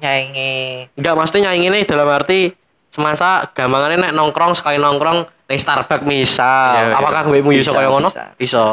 nyaingi 0.00 0.92
Enggak 0.94 1.14
maksudnya 1.16 1.50
nyaingine 1.50 1.88
dalam 1.88 2.08
arti 2.08 2.52
semasa 2.90 3.48
gampangannya 3.54 4.10
nek 4.10 4.12
nongkrong 4.12 4.52
sekali 4.58 4.76
nongkrong 4.76 5.24
ning 5.50 5.58
Starbucks 5.58 6.06
misal. 6.06 6.74
Iya, 6.74 6.82
iya. 6.90 6.96
Apakah 6.98 7.20
kowe 7.26 7.38
iso 7.38 7.70
Bisa, 7.70 7.72
kaya 7.74 7.88
ngono? 7.90 8.08
bisa. 8.10 8.24
Iso. 8.38 8.64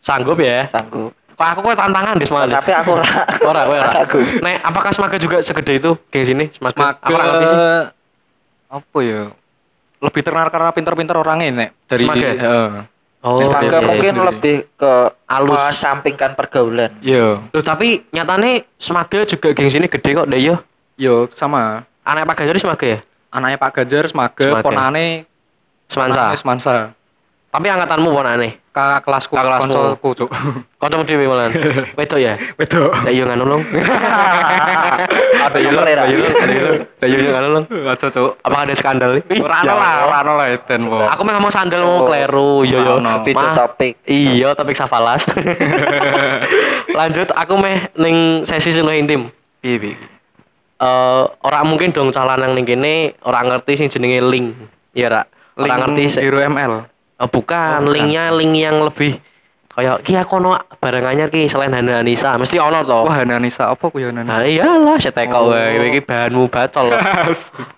Sanggup 0.00 0.38
ya? 0.40 0.66
sanggup 0.70 1.12
Kok 1.40 1.48
aku 1.56 1.60
kok 1.72 1.76
tantangan 1.80 2.20
di 2.20 2.26
semalis. 2.28 2.52
tapi 2.60 2.72
aku 2.76 3.00
ora 3.00 3.08
ora, 3.48 3.60
kowe 3.64 3.76
ora. 3.80 3.92
Nek 4.44 4.56
apakah 4.60 4.90
semaga 4.92 5.16
juga 5.16 5.40
segede 5.40 5.80
itu 5.80 5.90
geng 6.12 6.26
sini? 6.28 6.44
Semaga. 6.52 7.00
Semaga 7.00 7.38
apa 8.70 8.98
ya? 9.02 9.22
Lebih 10.00 10.20
terkenal 10.24 10.48
karena 10.52 10.70
pinter-pinter 10.72 11.16
orangnya 11.16 11.48
nek 11.50 11.70
dari 11.88 12.04
Semaga? 12.04 12.28
Heeh. 12.36 12.70
Oh, 13.20 13.36
Semaga 13.36 13.60
iya, 13.60 13.76
iya, 13.76 13.84
mungkin 13.84 14.12
sendiri. 14.16 14.28
lebih 14.32 14.56
ke 14.74 14.92
Halus. 15.28 15.52
mengesampingkan 15.52 16.30
pergaulan 16.32 16.88
Iya. 17.00 17.44
Loh, 17.46 17.60
tapi 17.62 18.08
nyatane 18.08 18.64
semaga 18.80 19.28
juga 19.28 19.52
geng 19.52 19.68
sini 19.68 19.86
gede 19.86 20.10
kok, 20.14 20.24
deh 20.24 20.40
yo. 20.40 20.56
Yo 20.96 21.28
sama. 21.28 21.84
Anak 22.00 22.24
Pak 22.24 22.40
Ganjar 22.40 22.56
semaga 22.56 22.86
ya? 22.86 22.98
Anaknya 23.28 23.56
Pak 23.56 23.70
Ganjar 23.74 24.04
semaga, 24.08 24.44
Semaga. 24.48 24.64
ponane 24.64 25.06
Semansa. 25.86 26.20
ponane 26.22 26.36
Semansa. 26.36 26.76
Tapi 27.48 27.66
angkatanmu 27.66 28.08
pon 28.08 28.24
aneh. 28.24 28.52
Kakak 28.70 29.02
kelasku, 29.02 29.34
Kakak 29.34 29.66
kelasmu. 29.66 29.72
koncoku, 29.98 30.08
Cuk. 30.14 30.30
Kancamu 30.78 31.02
dhewe 31.02 31.26
malan. 31.26 31.50
Wedok 31.98 32.18
ya? 32.18 32.38
Betul. 32.54 32.94
Dak 32.94 33.10
yo 33.10 33.26
ngono 33.26 33.44
lung. 33.44 33.62
apa 33.66 35.50
Dak 35.50 35.60
yo 35.60 35.70
dak 35.74 36.06
yo 36.06 36.18
dak 36.22 36.48
yo. 36.48 36.68
Dak 36.96 37.08
yo 37.08 37.18
ngono 37.18 37.48
lung. 37.50 37.64
Aja, 37.66 38.06
Cuk. 38.06 38.38
Apa 38.38 38.56
ada 38.62 38.72
skandal? 38.72 39.18
Ora 39.36 39.56
ono 39.60 39.74
lah, 39.74 39.94
ora 40.06 40.18
ono 40.22 40.32
lah 40.36 40.46
eden, 40.48 40.80
Po. 40.86 41.02
Aku 41.02 41.20
mah 41.20 41.34
ngomong 41.34 41.50
sandal 41.50 41.82
mau 41.82 42.06
kleru, 42.06 42.62
iya 42.62 42.78
yo. 42.78 42.94
Itu 43.26 43.34
Mah, 43.34 43.58
topik. 43.58 43.98
Iya, 44.06 44.54
topik 44.54 44.78
safalas. 44.78 45.26
Lanjut, 46.98 47.28
aku 47.30 47.54
meh 47.56 47.90
ning 47.94 48.16
sesi 48.44 48.70
sing 48.70 48.86
intim. 48.86 49.30
Piye, 49.58 49.76
piye? 49.76 49.94
Eh, 50.78 51.24
ora 51.42 51.60
mungkin 51.60 51.90
dong 51.90 52.08
cah 52.08 52.24
lanang 52.24 52.54
ning 52.54 52.64
kene 52.64 52.94
ora 53.20 53.42
ngerti 53.42 53.76
sing 53.76 53.88
jenenge 53.88 54.22
link. 54.22 54.46
Iya, 54.92 55.08
Ra. 55.10 55.22
Ora 55.54 55.66
Link 55.66 55.76
ngerti 55.76 56.02
se- 56.08 56.22
Hero 56.22 56.38
ML. 56.40 56.99
Oh, 57.20 57.28
bukan, 57.28 57.84
Oh, 57.84 57.84
bukan. 57.84 57.92
linknya 57.92 58.32
link 58.32 58.54
yang 58.56 58.80
lebih 58.80 59.20
kayak 59.70 60.02
ki 60.02 60.12
aku 60.14 60.36
ono 60.36 60.56
barang 60.74 61.04
anyar 61.06 61.28
ki 61.28 61.46
selain 61.46 61.70
Hana 61.70 62.00
Anissa, 62.00 62.34
mesti 62.34 62.56
ono 62.56 62.80
to. 62.82 63.06
Wah, 63.06 63.16
Hananisa 63.18 63.68
apa 63.68 63.84
ku 63.86 63.96
ya 63.96 64.08
Nah, 64.08 64.24
Hananisa? 64.24 64.42
iyalah, 64.42 64.96
saya 64.96 65.12
teko 65.14 65.36
Oh. 65.38 65.52
wae 65.52 65.88
iki 65.88 66.00
bahanmu 66.00 66.48
bacol. 66.48 66.90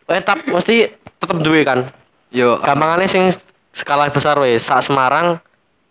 Eh, 0.09 0.21
tap 0.21 0.43
mesti 0.43 0.89
tetep 1.19 1.39
duwe 1.39 1.63
kan. 1.63 1.91
Yo, 2.31 2.57
Gampangannya 2.59 3.05
sing 3.05 3.29
skala 3.71 4.09
besar 4.09 4.39
wes 4.39 4.63
sak 4.63 4.81
Semarang 4.81 5.37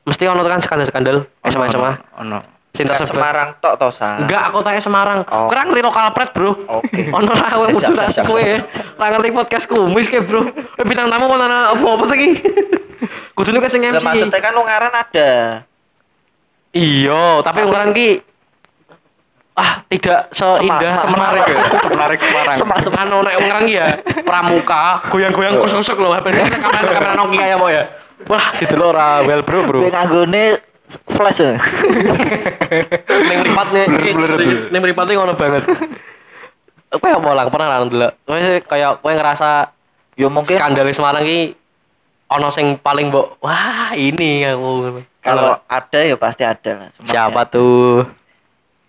mesti 0.01 0.25
ono 0.25 0.41
kan 0.41 0.57
skandal-skandal 0.57 1.27
SMA 1.43 1.69
SMA. 1.69 1.91
Ono. 2.17 2.39
Nggak 2.71 2.97
tersebar. 3.03 3.13
Semarang 3.19 3.49
tok 3.59 3.73
toh 3.77 3.91
sa 3.91 4.17
Enggak, 4.23 4.41
aku 4.47 4.57
tanya 4.63 4.81
Semarang. 4.81 5.19
Oh. 5.27 5.45
Kurang 5.51 5.69
ngerti 5.69 5.83
lokal 5.83 6.07
pret, 6.15 6.31
Bro. 6.31 6.51
Oke. 6.65 7.11
Ono 7.11 7.31
ra 7.35 7.51
kowe 7.51 7.67
kudu 7.67 7.91
tak 7.93 8.25
kowe. 8.25 8.41
Ora 8.97 9.07
ngerti 9.11 9.29
podcast 9.35 9.65
kumis 9.67 10.07
ke, 10.07 10.23
Bro. 10.23 10.41
Eh, 10.79 10.85
bintang 10.87 11.11
tamu 11.11 11.27
ono 11.27 11.45
apa 11.45 11.77
apa 11.77 12.05
iki? 12.15 12.29
Kudune 13.35 13.59
ke 13.59 13.67
sing 13.67 13.83
Lah, 13.83 13.99
MC. 13.99 14.05
maksudnya 14.05 14.39
kan 14.39 14.53
ungaran 14.55 14.93
ada 14.93 15.31
Iya, 16.71 17.43
tapi 17.43 17.59
ukuran 17.67 17.91
ki 17.91 18.23
ah 19.51 19.83
tidak 19.91 20.31
seindah 20.31 20.95
Semarang. 21.03 21.43
Semarang. 21.43 21.47
Semarang 21.83 22.17
Semarang. 22.55 22.55
Semak 22.55 23.03
Anu 23.03 23.19
nek 23.19 23.35
wong 23.35 23.47
ngerang 23.51 23.65
ya 23.67 23.87
pramuka, 24.23 25.03
goyang-goyang 25.11 25.59
kusuk-kusuk 25.59 25.99
lho, 25.99 26.15
HP 26.15 26.31
kamera 26.31 26.87
kamera 26.87 27.13
Nokia 27.19 27.45
ya, 27.51 27.55
Pak 27.59 27.69
ya. 27.69 27.83
Wah, 28.31 28.45
gitu 28.55 28.73
lho 28.79 28.85
ora 28.95 29.19
well 29.27 29.43
bro, 29.43 29.59
bro. 29.67 29.79
Gue 29.83 29.91
nganggone 29.91 30.43
flash 30.95 31.39
ya. 31.43 31.55
Ning 33.09 33.37
mripatne 33.43 33.81
ning 34.71 34.81
mripatne 34.81 35.13
ngono 35.15 35.33
banget. 35.35 35.63
Kowe 36.91 37.07
apa 37.07 37.29
lang 37.31 37.47
pernah 37.47 37.67
lah 37.71 37.77
ndelok. 37.87 38.11
Kowe 38.27 38.39
kayak 38.67 38.99
kowe 38.99 39.13
ngerasa 39.15 39.71
Ya 40.19 40.27
mungkin 40.27 40.53
skandalis 40.53 40.99
Semarang 40.99 41.23
ki 41.23 41.55
ono 42.31 42.47
sing 42.51 42.79
paling 42.79 43.11
mbok 43.11 43.39
wah 43.43 43.91
ini 43.95 44.45
aku. 44.47 45.01
kalau 45.21 45.53
ada 45.69 45.99
ya 46.01 46.17
pasti 46.17 46.41
ada 46.41 46.71
lah. 46.77 46.89
siapa 47.05 47.45
tuh? 47.45 48.05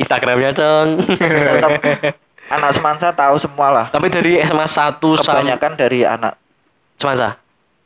Instagramnya 0.01 0.57
dong. 0.57 0.99
Tetap 1.21 1.73
anak 2.49 2.71
semansa 2.73 3.13
tahu 3.13 3.37
semua 3.37 3.69
lah. 3.69 3.87
Tapi 3.93 4.09
dari 4.09 4.41
SMA 4.41 4.65
1 4.65 4.99
sampai 4.99 5.45
Kebanyakan 5.45 5.73
dari 5.77 6.01
anak 6.09 6.35
Semansa. 6.97 7.42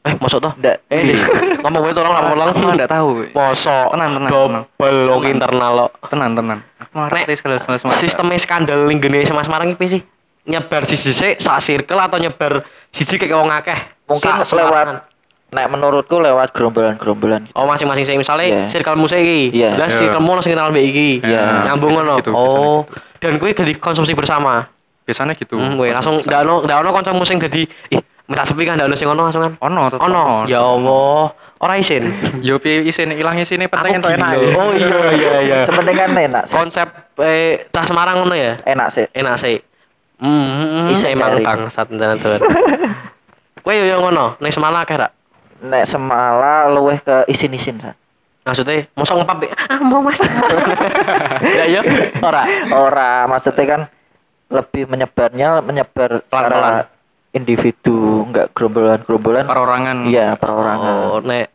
Eh, 0.07 0.14
masuk 0.16 0.38
toh? 0.38 0.53
Nggak. 0.55 0.77
Eh, 0.87 1.03
Dis. 1.05 1.21
ngomong 1.59 1.81
gue 1.83 1.92
tolong 1.92 2.14
ngomong 2.14 2.31
tolong. 2.33 2.49
Aku 2.49 2.61
enggak 2.64 2.88
tahu. 2.88 3.09
Mosok. 3.29 3.87
Tenang, 3.90 4.11
tenang, 4.14 4.31
tenang. 4.31 4.64
Double 4.71 5.01
oke 5.11 5.27
internal 5.27 5.73
lo. 5.75 5.87
Tenan, 6.07 6.31
tenan. 6.33 6.59
Aku 6.79 6.95
ngerti 6.97 7.35
segala 7.35 7.59
semua. 7.59 7.92
Sistemnya 7.92 8.38
skandal 8.38 8.87
ning 8.87 8.99
gene 8.99 9.21
SMA 9.21 9.42
Semarang 9.42 9.75
iki 9.75 9.87
sih. 9.90 10.03
Nyebar 10.47 10.87
siji 10.87 11.11
sik 11.11 11.42
sak 11.42 11.59
circle 11.59 11.99
atau 11.99 12.16
nyebar 12.16 12.62
siji 12.88 13.19
kayak 13.19 13.35
wong 13.35 13.51
akeh. 13.51 13.79
mungkin 14.07 14.31
lewat 14.38 15.03
Nek 15.47 15.66
menurutku 15.66 16.19
lewat 16.19 16.51
gerombolan-gerombolan. 16.51 17.51
Oh 17.55 17.66
masing-masing 17.66 18.03
sih 18.03 18.14
misalnya 18.14 18.47
Iya. 18.47 18.62
circle 18.69 18.95
musik 18.95 19.19
iki. 19.19 19.55
Iya. 19.55 19.75
Lah 19.75 19.87
Iya. 19.87 19.95
circle 19.97 20.19
mu 20.19 20.38
sing 20.38 20.55
kenal 20.55 20.71
mbek 20.71 20.87
iki. 20.87 21.11
Iya. 21.23 21.66
Nyambung 21.66 21.90
Bisa 21.90 22.03
ngono. 22.03 22.14
gitu, 22.19 22.31
Oh. 22.31 22.83
Dan 23.19 23.38
kuwi 23.38 23.55
jadi 23.55 23.75
konsumsi 23.75 24.14
bersama. 24.14 24.66
Biasanya 25.03 25.35
gitu. 25.35 25.55
Hmm, 25.55 25.79
gue 25.79 25.90
langsung 25.90 26.19
ndak 26.19 26.40
ono 26.42 26.62
ndak 26.62 26.79
ono 26.79 26.90
kanca 26.90 27.11
musing 27.11 27.38
dadi 27.38 27.62
ih 27.66 28.01
minta 28.27 28.43
sepi 28.43 28.67
kan 28.67 28.75
ndak 28.75 28.91
ono 28.91 28.97
sing 28.99 29.09
ono 29.09 29.21
langsung 29.27 29.43
kan. 29.43 29.53
Ono, 29.62 29.83
tetep 29.87 30.03
Ono. 30.03 30.47
Ya 30.51 30.61
Allah. 30.62 31.31
Ora 31.57 31.75
isin. 31.81 32.11
Yo 32.45 32.59
piye 32.61 32.85
isine 32.85 33.17
ilang 33.17 33.39
isine 33.39 33.71
penting 33.71 34.03
entuk 34.03 34.12
enak. 34.12 34.31
ya. 34.37 34.49
Oh 34.59 34.71
iya 34.77 34.99
iya 35.15 35.33
iya. 35.41 35.59
Sepenting 35.65 35.97
kan 35.97 36.11
enak 36.12 36.43
sih. 36.51 36.55
Konsep 36.59 36.89
eh 37.23 37.65
cah 37.71 37.85
Semarang 37.87 38.21
ngono 38.21 38.35
ya. 38.37 38.61
Enak 38.67 38.89
sih. 38.93 39.07
Enak 39.15 39.41
sih. 39.41 39.57
Hmm, 40.17 40.89
Isih 40.93 41.12
emang 41.12 41.37
cari. 41.39 41.45
bangsat 41.45 41.87
tenan 41.93 42.17
tuh. 42.17 42.41
Kowe 43.65 43.75
yo 43.75 43.85
yo 43.85 43.99
ngono, 43.99 44.39
ning 44.39 44.53
Semarang 44.55 44.85
akeh 44.87 44.97
ra? 44.97 45.09
Nek 45.61 45.85
semala 45.89 46.69
luweh 46.71 47.01
ke 47.01 47.25
isin-isin 47.27 47.81
sa. 47.81 47.97
Maksudnya, 48.47 48.87
mosok 48.95 49.27
ngepap 49.27 49.43
ah 49.59 49.79
mau 49.83 49.99
mas. 49.99 50.23
ya 51.43 51.65
iya, 51.73 51.83
ora. 52.23 52.47
Ora 52.71 53.27
maksudnya 53.27 53.65
kan 53.67 53.81
lebih 54.47 54.87
menyebarnya 54.87 55.59
menyebar 55.67 56.23
Pelan-pelan. 56.31 56.87
Individu, 57.37 58.25
enggak 58.25 58.51
gerombolan-gerombolan. 58.57 59.44
Perorangan. 59.44 59.96
Iya, 60.09 60.35
perorangan. 60.40 60.94
Oh, 61.12 61.20
nek 61.20 61.53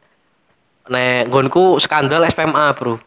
nek 0.87 1.27
nggonku 1.27 1.81
skandal 1.81 2.21
SPMA, 2.29 2.77
Bro. 2.77 3.01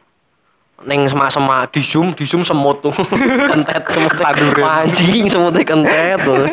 Neng 0.84 1.06
semak-semak 1.06 1.70
di 1.70 1.80
zoom, 1.80 2.12
di 2.12 2.26
zoom 2.26 2.42
semut 2.42 2.82
tuh. 2.82 2.92
kentet 3.50 3.84
semut 3.88 4.18
anjing 4.60 5.30
semutnya 5.30 5.62
kentet 5.62 6.18
tuh. 6.20 6.44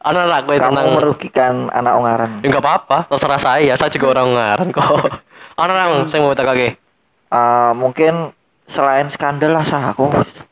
Ana 0.00 0.24
lah 0.24 0.40
kowe 0.48 0.56
Kamu 0.56 0.64
tentang 0.72 0.88
merugikan 0.96 1.68
anak 1.68 1.92
ungaran. 2.00 2.30
Ya 2.40 2.48
enggak 2.48 2.64
apa-apa, 2.64 3.04
terserah 3.12 3.36
saya, 3.36 3.76
saya 3.76 3.92
juga 3.92 4.16
orang 4.16 4.32
ngaran 4.32 4.68
kok. 4.72 5.20
Ana 5.60 5.72
nang 5.76 6.08
sing 6.08 6.24
mau 6.24 6.32
takake. 6.32 6.80
Eh, 7.30 7.72
mungkin 7.76 8.32
selain 8.70 9.10
skandal 9.10 9.50
lah 9.50 9.66
sah 9.66 9.90
aku. 9.90 10.06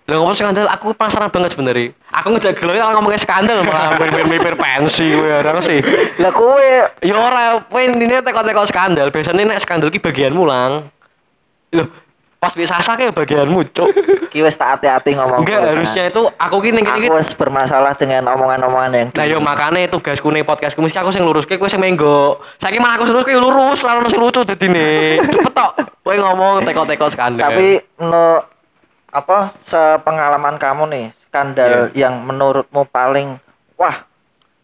Lah 0.09 0.16
ngomong 0.18 0.35
skandal, 0.35 0.66
aku 0.66 0.90
penasaran 0.96 1.31
banget 1.31 1.54
sebenarnya. 1.54 1.94
Aku 2.11 2.35
ngejak 2.35 2.59
gelo 2.59 2.74
kalau 2.74 2.92
ngomongin 2.98 3.20
skandal 3.22 3.62
malah 3.62 3.94
mikir 4.33 4.59
pensi 4.59 5.14
gue 5.14 5.31
orang 5.31 5.62
sih. 5.62 5.78
Lah 6.18 6.35
kowe 6.35 6.70
Ya 6.98 7.14
ora, 7.14 7.62
intine 7.78 8.18
teko-teko 8.24 8.66
skandal. 8.66 9.14
Biasanya 9.14 9.54
nek 9.54 9.62
skandal 9.62 9.94
ki 9.94 10.02
bagianmu 10.02 10.42
lang. 10.42 10.90
Loh, 11.76 11.87
pas 12.38 12.55
bisa 12.55 12.79
sasa 12.79 12.94
kayak 12.94 13.12
bagianmu, 13.12 13.66
Cuk. 13.74 13.90
ki 14.31 14.40
wis 14.40 14.55
tak 14.55 14.79
hati-hati 14.79 15.18
ngomong. 15.18 15.42
Enggak, 15.42 15.74
harusnya 15.74 16.07
itu 16.07 16.22
aku 16.31 16.57
ki 16.61 16.70
ning 16.70 16.87
ki 16.87 17.11
aku 17.11 17.18
wis 17.18 17.35
bermasalah 17.35 17.98
dengan 17.98 18.31
omongan-omongan 18.31 18.90
yang 18.94 19.09
Nah 19.11 19.27
yo 19.27 19.38
makane 19.38 19.87
tugasku 19.87 20.31
nih 20.31 20.42
podcastku 20.42 20.79
mesti 20.79 20.96
aku 20.96 21.11
sing 21.11 21.27
luruske 21.27 21.59
kowe 21.59 21.66
sing 21.66 21.83
menggo. 21.83 22.38
Saiki 22.57 22.79
malah 22.79 22.94
aku 22.94 23.11
lurus 23.11 23.24
kowe 23.24 23.35
lurus, 23.35 23.81
ono 23.83 24.07
sing 24.07 24.22
lucu 24.22 24.40
dadine. 24.42 25.18
Cepet 25.35 25.51
tok. 25.51 25.72
Kowe 25.98 26.14
ngomong 26.14 26.62
teko-teko 26.66 27.11
skandal. 27.11 27.51
Tapi 27.51 27.68
no 27.98 28.46
apa 29.09 29.51
sepengalaman 29.64 30.57
kamu 30.57 30.83
nih 30.87 31.07
skandal 31.27 31.90
Iya. 31.90 32.07
yang 32.07 32.22
menurutmu 32.22 32.87
paling 32.87 33.40
wah 33.74 34.05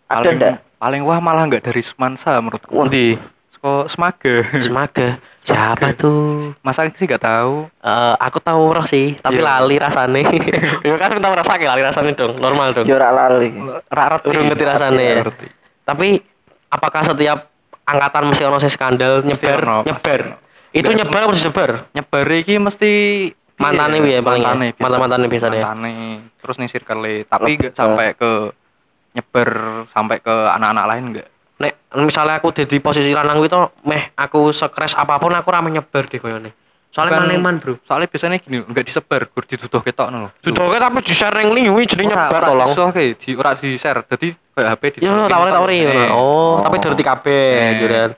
ada 0.07 0.21
Paling 0.21 0.37
ndak? 0.37 0.55
paling 0.77 1.03
wah 1.03 1.19
malah 1.19 1.43
enggak 1.43 1.65
dari 1.65 1.81
Semansa 1.81 2.39
menurutku. 2.39 2.87
Ndi? 2.87 3.17
Seko 3.51 3.89
Semaga. 3.89 4.45
Semaga. 4.61 5.17
Siapa 5.44 5.92
tuh? 5.92 6.57
Masa 6.64 6.88
sih 6.88 7.04
gak 7.04 7.20
tahu. 7.20 7.68
Eh, 7.68 8.14
aku 8.16 8.40
tahu 8.40 8.72
roh 8.72 8.87
sih, 8.88 9.12
tapi 9.20 9.44
Iya. 9.44 9.61
lali 9.61 9.76
rasane. 9.76 10.24
ya 10.88 10.96
kan 10.96 11.20
tahu 11.20 11.35
rasa 11.37 11.61
lali 11.61 11.83
rasane 11.85 12.16
dong, 12.16 12.40
normal 12.40 12.72
dong. 12.72 12.88
Yo 12.88 12.96
ora 12.96 13.12
lali. 13.12 13.52
Ra 13.92 14.04
ngerti. 14.09 14.26
Urung 14.33 14.44
ngerti 14.48 14.64
rasane 14.64 15.02
ya. 15.04 15.16
Ngerti. 15.20 15.46
Tapi 15.85 16.09
apakah 16.72 17.04
setiap 17.04 17.38
angkatan 17.85 18.33
mesti 18.33 18.42
ono 18.48 18.57
sing 18.57 18.72
skandal 18.72 19.20
Mesti 19.20 19.44
nyebar 19.44 19.61
ono, 19.61 19.78
nyebar? 19.85 20.20
ono. 20.24 20.37
Itu 20.74 20.88
Nggak 20.90 20.98
nyebar 21.04 21.20
apa 21.28 21.33
disebar? 21.37 21.70
Nyebar 21.92 22.26
iki 22.35 22.54
mesti 22.57 22.92
Mantane 23.54 24.02
piye 24.02 24.18
paling 24.18 24.42
ya? 24.42 24.50
Mantane 24.50 24.66
biasa. 24.74 24.83
Mantan-mantane 24.83 25.26
biasanya. 25.30 25.61
Mantane. 25.62 25.94
Terus 26.42 26.57
nih 26.59 26.68
circle 26.72 27.07
tapi 27.30 27.50
gak 27.54 27.72
sampai 27.78 28.07
ke 28.18 28.33
nyebar 29.14 29.48
sampai 29.87 30.16
ke 30.18 30.35
anak-anak 30.50 30.85
lain 30.90 31.04
enggak. 31.14 31.28
Nek 31.55 31.73
misalnya 32.03 32.43
aku 32.43 32.51
di 32.51 32.79
posisi 32.83 33.14
lanang 33.14 33.38
itu 33.43 33.55
meh 33.87 34.11
aku 34.19 34.51
sekres 34.51 34.99
apa 34.99 35.23
pun 35.23 35.31
aku 35.35 35.49
rame 35.51 35.71
nyebar 35.71 36.11
deh 36.11 36.19
koyone. 36.19 36.51
Soalnya 36.95 37.27
maneman, 37.27 37.59
Bro. 37.59 37.83
Soalnya 37.83 38.07
biasanya 38.07 38.38
gini, 38.38 38.62
enggak 38.62 38.87
disebar, 38.87 39.27
gur 39.27 39.43
dituduh 39.43 39.83
ketok 39.83 40.14
ngono 40.14 40.31
lho. 40.31 40.31
Sudah 40.47 40.79
tapi 40.79 41.03
di 41.03 41.11
share 41.11 41.43
yang 41.43 41.51
link 41.51 41.67
kuwi 41.67 41.90
jadi 41.90 42.07
nyebar 42.07 42.43
tolong. 42.55 42.71
Ora 42.71 42.95
di 42.95 43.19
di 43.19 43.31
ora 43.35 43.51
di 43.59 43.69
share. 43.75 44.07
Dadi 44.07 44.31
HP 44.55 44.83
di 44.95 44.99
Ya 45.03 45.27
tawari 45.27 45.51
tawari. 45.51 45.79
Oh, 46.14 46.62
tapi 46.62 46.79
dari 46.79 46.95
TKB 46.95 47.27
juran. 47.83 48.11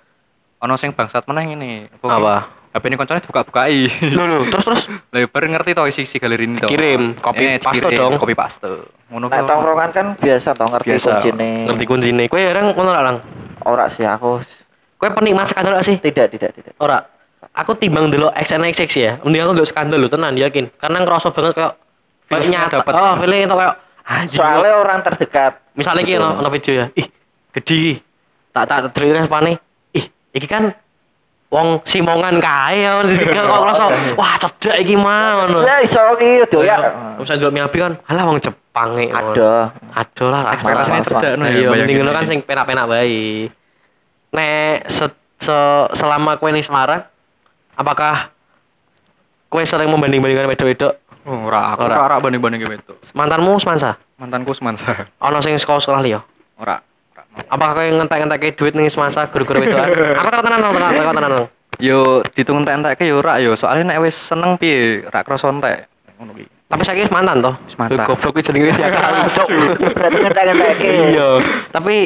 Ono 0.60 0.74
sing 0.76 0.92
bangsat 0.92 1.24
meneh 1.24 1.44
ngene. 1.48 1.72
Apa? 2.04 2.65
HP 2.76 2.84
ini 2.86 2.96
koncone 2.96 3.18
dibuka-bukai. 3.18 3.76
Lho 4.12 4.22
terus 4.46 4.62
terus 4.62 4.82
Lah 5.12 5.18
ya 5.18 5.26
bareng 5.26 5.50
ngerti 5.50 5.70
toh 5.72 5.84
isi 5.84 6.02
isi 6.02 6.16
galeri 6.16 6.44
ini 6.44 6.56
toh. 6.56 6.68
Dikirim, 6.68 7.16
copy 7.16 7.42
Eh, 7.46 7.56
paste 7.56 7.88
dong. 7.88 8.12
Copy 8.14 8.32
paste. 8.32 8.68
Ngono 9.08 9.26
Nek 9.26 9.38
kok. 9.38 9.48
tongkrongan 9.48 9.90
kan 9.90 10.06
biasa 10.14 10.48
toh 10.52 10.68
ngerti 10.68 10.86
Biasa. 10.86 11.08
kuncine. 11.16 11.50
ngerti 11.64 11.84
kuncine. 11.84 12.24
Kowe 12.26 12.42
orang 12.42 12.64
ngono 12.70 12.90
Lang? 12.92 13.16
Ora 13.62 13.88
sih 13.88 14.04
aku 14.04 14.44
Kowe 14.96 15.08
penikmat 15.10 15.46
skandal 15.46 15.74
gak 15.74 15.84
sih? 15.84 15.96
tidak 15.98 16.28
tidak 16.28 16.52
tidak. 16.52 16.72
Ora. 16.76 17.00
Aku 17.52 17.72
timbang 17.72 18.08
dulu 18.08 18.28
XNXX 18.30 18.90
ya. 18.94 19.12
Mending 19.22 19.40
aku 19.40 19.52
ndelok 19.54 19.68
skandal 19.68 19.96
lho 19.96 20.08
tenan 20.08 20.36
yakin. 20.36 20.68
Karena 20.74 21.00
ngerasa 21.00 21.32
banget 21.32 21.56
kayak 21.56 21.72
nyata. 22.28 22.80
dapet. 22.80 22.92
Oh, 22.92 23.12
feeling 23.16 23.40
itu 23.42 23.54
kayak 23.54 23.74
anjir. 24.02 24.36
Soalnya 24.36 24.72
orang 24.76 24.98
terdekat. 25.00 25.52
misalnya 25.72 26.02
iki 26.02 26.12
Gitu. 26.12 26.20
ono 26.20 26.36
ono 26.36 26.48
video 26.50 26.72
ya. 26.74 26.86
Ih, 26.92 27.06
gede. 27.52 28.04
Tak 28.50 28.64
tak 28.66 28.78
terus 28.90 29.12
respone. 29.14 29.56
Ih, 29.90 30.04
iki 30.32 30.44
kan 30.44 30.72
wong 31.46 31.78
simongan 31.82 32.36
kae 32.36 32.82
ya 32.82 32.98
kok 33.46 33.60
ngerasa 33.62 33.84
wah 34.14 34.34
cedak 34.36 34.76
iki 34.82 34.94
mah 34.94 35.46
ngono. 35.46 35.62
Ya 35.62 35.78
iso 35.78 35.98
iki 36.14 36.42
doyak. 36.46 36.78
Terus 37.16 37.28
ndelok 37.32 37.52
Miyabi 37.52 37.78
kan, 37.78 37.92
halah 38.04 38.24
wong 38.24 38.38
Jepang 38.38 38.90
e. 38.96 39.06
Ada. 39.08 39.70
Ada 39.94 40.24
lah 40.26 40.40
rasa. 40.42 40.54
Ekspektasinya 40.58 40.92
Mas, 40.92 41.06
mas, 41.06 41.08
cedak 41.08 41.32
no 41.32 41.42
Nah, 41.42 41.50
ya. 41.50 41.56
iya, 41.56 41.68
mending 41.70 41.96
ngono 41.98 42.12
kan 42.12 42.24
sing 42.24 42.38
penak-penak 42.42 42.84
bae. 42.86 43.46
Nek 44.28 44.74
se- 44.86 45.16
se- 45.38 45.88
selama 45.92 46.36
kowe 46.36 46.50
ning 46.50 46.60
Semarang, 46.60 47.06
apakah 47.72 48.34
kowe 49.46 49.62
sering 49.62 49.88
membanding-bandingkan 49.88 50.50
wedok-wedok? 50.50 50.92
Ora 51.26 51.74
aku 51.74 51.82
Ora. 51.82 51.94
ora 51.96 52.04
ora 52.04 52.16
banding-banding 52.20 52.60
ke 52.60 52.66
itu. 52.76 52.94
Mantanmu 53.12 53.58
semansa? 53.58 53.98
Mantanku 54.14 54.50
semansa. 54.50 55.06
Ono 55.20 55.38
sing 55.40 55.54
sekolah 55.54 55.78
sekolah 55.78 56.00
liya? 56.00 56.20
Ora. 56.56 56.78
Mau. 57.36 57.52
Apakah 57.52 57.72
kowe 57.76 57.86
ngentek-ngentek 57.86 58.56
duit 58.56 58.72
ning 58.72 58.88
semansa 58.88 59.28
guru-guru 59.28 59.60
wedokan? 59.62 59.88
Aku 60.16 60.28
takut 60.32 60.44
tenan, 60.48 60.58
takut 60.64 60.80
takut 60.80 61.16
tenan. 61.16 61.30
Nong. 61.36 61.46
Yo 61.76 62.24
ditung 62.32 62.64
entek-entekke 62.64 63.04
yo 63.04 63.20
ora 63.20 63.36
yo. 63.36 63.52
Soalnya 63.52 63.92
nek 63.92 64.08
wis 64.08 64.16
seneng 64.16 64.56
piye, 64.56 65.04
ra 65.12 65.20
krasa 65.20 65.52
entek. 65.52 65.86
Ngono. 66.16 66.32
Tapi 66.66 66.82
saiki 66.82 67.04
wis 67.06 67.12
mantan 67.12 67.44
toh? 67.44 67.54
Wis 67.68 67.76
mantan. 67.76 68.02
Goblok 68.08 68.32
kuwi 68.32 68.42
jenenge 68.42 68.72
tiap 68.74 68.90
kali. 68.90 69.20
Cok. 69.36 69.48
Berarti 69.94 70.16
ngetek-ngetek 70.24 70.76
Iya. 70.82 71.28
Tapi 71.70 71.96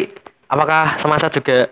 apakah 0.50 0.98
semasa 0.98 1.30
juga 1.30 1.70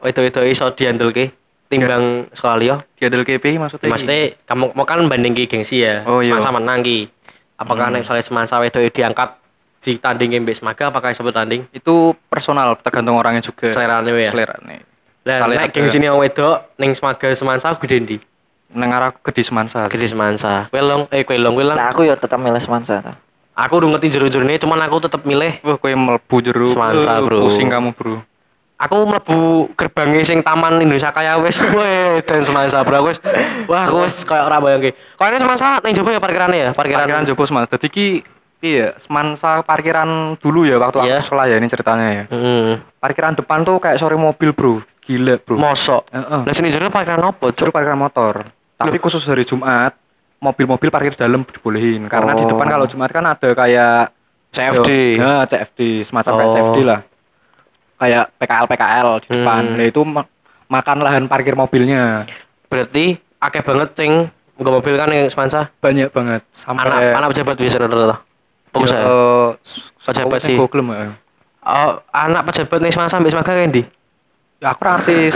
wedok-wedok 0.00 0.44
iso 0.46 0.70
diandelke 0.72 1.34
timbang 1.68 2.30
sekolah 2.30 2.56
liya? 2.56 2.76
Diadel 2.96 3.26
KPI 3.26 3.58
maksudnya. 3.58 3.90
Maksudnya 3.90 4.38
kamu 4.46 4.72
mau 4.72 4.86
kan 4.86 5.02
banding 5.10 5.34
gengsi 5.34 5.82
ya. 5.82 6.06
Oh, 6.06 6.22
iya. 6.22 6.38
Semasa 6.38 6.54
menang 6.54 6.80
ki. 6.86 7.10
Apakah 7.58 7.90
nek 7.90 8.06
misalnya 8.06 8.24
semasa 8.24 8.58
wedok 8.62 8.82
diangkat 8.90 9.43
ditandingin 9.84 10.40
mbek 10.40 10.56
semaga 10.56 10.88
apakah 10.88 11.12
iso 11.12 11.20
tanding? 11.28 11.68
itu 11.70 12.16
personal 12.32 12.80
tergantung 12.80 13.20
orangnya 13.20 13.44
juga. 13.44 13.68
Selerane 13.68 14.08
ya? 14.16 14.32
Selerane. 14.32 14.76
Lah 15.24 15.48
nek 15.48 15.68
ada- 15.68 15.72
gengsi 15.72 16.00
wong 16.00 16.20
wedok 16.24 16.72
ning 16.80 16.96
semaga 16.96 17.28
semansa 17.36 17.76
gede 17.76 17.96
ndi? 18.00 18.16
Nang 18.74 18.90
arah 18.90 19.12
gede 19.12 19.44
semansa. 19.44 19.86
Gede 19.86 20.08
semansa. 20.08 20.66
Kowe 20.72 20.80
long 20.82 21.02
eh 21.12 21.22
kowe 21.22 21.36
long 21.36 21.54
kowe 21.54 21.62
lang. 21.62 21.76
Nah 21.76 21.92
aku 21.92 22.08
ya 22.08 22.16
tetap 22.16 22.40
milih 22.40 22.58
Semansa. 22.58 22.98
ta. 23.00 23.12
Aku 23.54 23.78
udah 23.78 23.94
ngerti 23.94 24.10
jero-jerone 24.10 24.58
cuman 24.58 24.82
aku 24.82 24.98
tetep 24.98 25.22
milih 25.22 25.62
Wah, 25.62 25.78
kowe 25.78 25.92
mlebu 25.94 26.36
jero. 26.42 26.66
Semansa, 26.66 27.22
bro. 27.22 27.46
Pusing 27.46 27.70
kamu, 27.70 27.94
Bro. 27.94 28.26
aku 28.74 28.96
mlebu 29.06 29.70
gerbangnya 29.78 30.26
sing 30.26 30.42
Taman 30.42 30.82
Indonesia 30.82 31.14
Kaya 31.14 31.38
wis 31.38 31.62
weh 31.78 32.18
dan 32.26 32.42
semansa 32.42 32.82
bro 32.82 33.06
wis 33.06 33.22
wah 33.70 33.86
aku 33.86 34.02
wis 34.02 34.26
kayak 34.26 34.50
ora 34.50 34.58
bayangke 34.58 34.98
kayaknya 35.14 35.46
semansa 35.46 35.78
ning 35.80 35.94
jopo 35.94 36.10
ya 36.10 36.18
parkirannya 36.18 36.58
ya 36.58 36.70
parkiran, 36.74 37.06
Parkiran 37.06 37.22
Joko 37.22 37.46
Semansa. 37.46 37.70
Dadi 37.70 37.86
ki 37.86 38.06
iya, 38.64 38.88
Semansa 38.96 39.60
parkiran 39.60 40.08
dulu 40.34 40.64
ya 40.64 40.80
waktu 40.80 41.04
Iya. 41.04 41.20
aku 41.20 41.28
sekolah 41.28 41.44
ya 41.46 41.56
ini 41.60 41.68
ceritanya 41.68 42.08
ya. 42.08 42.24
Hmm. 42.26 42.80
Parkiran 42.96 43.36
depan 43.36 43.60
tuh 43.60 43.76
kayak 43.76 44.00
sore 44.00 44.16
mobil, 44.16 44.50
Bro. 44.50 44.80
Gila, 44.98 45.36
Bro. 45.38 45.60
Mosok. 45.60 46.08
Heeh. 46.08 46.40
Lah 46.42 46.54
sini 46.56 46.72
jero 46.72 46.88
parkiran 46.88 47.20
Juru 47.20 47.52
Cuk? 47.52 47.68
parkiran 47.70 48.00
motor. 48.00 48.48
Tapi 48.74 48.96
khusus 48.96 49.20
hari 49.22 49.44
Jumat, 49.44 49.92
mobil-mobil 50.40 50.88
parkir 50.88 51.12
dalam 51.12 51.44
dibolehin. 51.44 52.08
Karena 52.08 52.32
di 52.32 52.42
Oh. 52.42 52.48
depan 52.48 52.66
kalau 52.66 52.84
Jumat 52.84 53.08
kan 53.08 53.22
ada 53.22 53.50
kayak 53.52 54.10
CFD. 54.50 55.20
Ya, 55.20 55.44
CFD, 55.44 55.80
semacam 56.02 56.32
kayak 56.34 56.48
Oh. 56.48 56.54
CFD 56.54 56.78
lah. 56.82 57.00
Kayak 57.94 58.24
PKL 58.36 58.66
PKL 58.66 59.08
di 59.20 59.28
depan. 59.30 59.62
Hmm. 59.64 59.76
Nah, 59.76 59.86
itu 59.86 60.00
ma- 60.02 60.28
makan 60.66 60.98
lahan 60.98 61.24
parkir 61.24 61.54
mobilnya. 61.54 62.26
Berarti 62.66 63.14
akeh 63.38 63.62
banget 63.62 63.92
sing 63.94 64.12
nggo 64.54 64.70
mobil 64.72 64.94
kan 64.94 65.08
yang 65.08 65.28
semansa. 65.28 65.70
Banyak 65.78 66.10
banget. 66.10 66.42
Sampai 66.50 66.86
Anak 66.86 67.00
anak 67.14 67.28
pejabat 67.30 67.54
bisa 67.56 67.76
rata-rata. 67.76 68.24
Pengusaha. 68.74 68.98
Ya, 68.98 69.06
eh, 69.06 69.48
Pejabat 70.02 70.40
sih. 70.42 70.56
gua 70.58 70.68
gelem, 70.68 70.88
ya. 70.90 71.06
Oh, 71.64 71.92
anak 72.12 72.42
pejabat 72.44 72.78
ning 72.82 72.92
semansa 72.92 73.16
mbek 73.16 73.32
semaga 73.32 73.56
kayak 73.56 73.72
ndi? 73.72 73.82
Ya 74.60 74.72
aku 74.72 74.82
artis. 74.84 75.34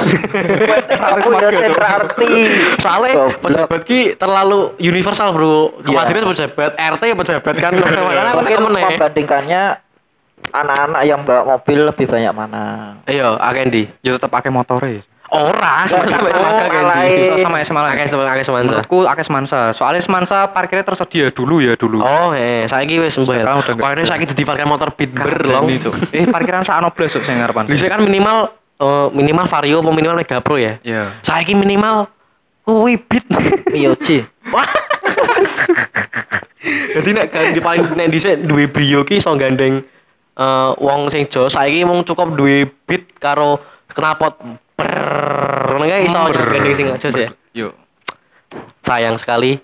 Aku 1.09 1.29
ya 1.37 1.73
arti. 1.73 2.33
Soalnya 2.81 3.13
pejabat 3.41 3.81
ki 3.85 4.17
terlalu 4.17 4.73
universal, 4.77 5.33
Bro. 5.33 5.81
Iya. 5.85 6.05
Kemarin 6.05 6.29
pejabat, 6.33 6.71
RT 6.77 7.03
pejabat 7.17 7.55
kan. 7.57 7.73
Aku 7.81 8.41
Mungkin 8.41 8.59
nih. 8.73 8.85
membandingkannya 8.93 9.63
anak-anak 10.49 11.03
yang 11.05 11.21
bawa 11.29 11.43
mobil 11.57 11.79
lebih 11.89 12.07
banyak 12.09 12.33
mana? 12.33 12.63
Iya, 13.05 13.37
akeh 13.37 13.63
ndi? 13.69 13.83
ya 14.01 14.17
tetap 14.17 14.33
pakai 14.33 14.49
motor 14.49 14.81
ya. 14.81 15.01
Ora, 15.29 15.85
semansa 15.85 16.17
mbek 16.25 16.33
semansa 16.33 16.61
Oh, 16.65 16.69
kayak 16.73 16.73
ndi? 16.73 16.89
alay. 16.89 17.09
Bisa 17.21 17.35
sama 17.37 17.57
SMA 17.61 17.81
lah. 17.85 17.93
Akeh 17.93 18.09
semansa, 18.09 18.33
akeh 18.33 18.45
semansa. 18.49 18.73
Menurutku 18.73 18.99
akeh 19.05 19.25
semansa. 19.29 19.61
Soalnya 19.77 20.01
semansa 20.01 20.39
parkirnya 20.49 20.89
tersedia 20.89 21.29
dulu 21.29 21.61
ya 21.61 21.77
dulu. 21.77 22.01
Oh, 22.01 22.33
eh, 22.33 22.65
saiki 22.65 22.97
wis 22.97 23.21
mbah. 23.21 23.61
Kayaknya 23.61 24.09
saiki 24.09 24.25
dadi 24.25 24.43
parkir 24.49 24.65
motor 24.65 24.89
Bitber 24.97 25.29
Kadang 25.29 25.69
long. 25.69 25.69
Eh 26.17 26.25
parkiran 26.25 26.65
sakno 26.65 26.89
blas 26.97 27.13
Cuk, 27.13 27.29
sing 27.29 27.37
ngarepan. 27.37 27.69
Bisa 27.69 27.93
kan 27.93 28.01
minimal 28.01 28.57
eh, 28.81 29.09
minimal 29.13 29.45
Vario 29.45 29.85
apa 29.85 29.91
minimal 29.93 30.17
Mega 30.17 30.41
Pro 30.41 30.57
ya? 30.57 30.81
Iya. 30.81 31.21
Saiki 31.21 31.53
minimal 31.53 32.09
kuwi 32.65 32.97
Bit. 32.97 33.29
Wah. 34.49 34.69
Jadi 36.89 37.09
nek 37.13 37.29
ganti 37.29 37.61
paling 37.61 37.85
nek 37.95 38.09
dhisik 38.09 38.49
duwe 38.49 38.65
Brio 38.65 39.05
ki 39.05 39.21
iso 39.21 39.33
gandeng 39.37 39.85
eh 40.39 40.71
wong 40.81 41.13
sing 41.13 41.29
jos 41.29 41.53
saiki 41.53 41.85
mung 41.85 42.01
cukup 42.01 42.33
duwe 42.33 42.65
Bit 42.89 43.21
karo 43.21 43.61
knalpot. 43.93 44.65
Kae 44.79 46.07
iso 46.07 46.19
gandeng 46.31 46.75
sing 46.79 46.87
jos 47.03 47.15
ya. 47.19 47.29
Yuk. 47.59 47.73
Sayang 48.87 49.19
sekali 49.19 49.59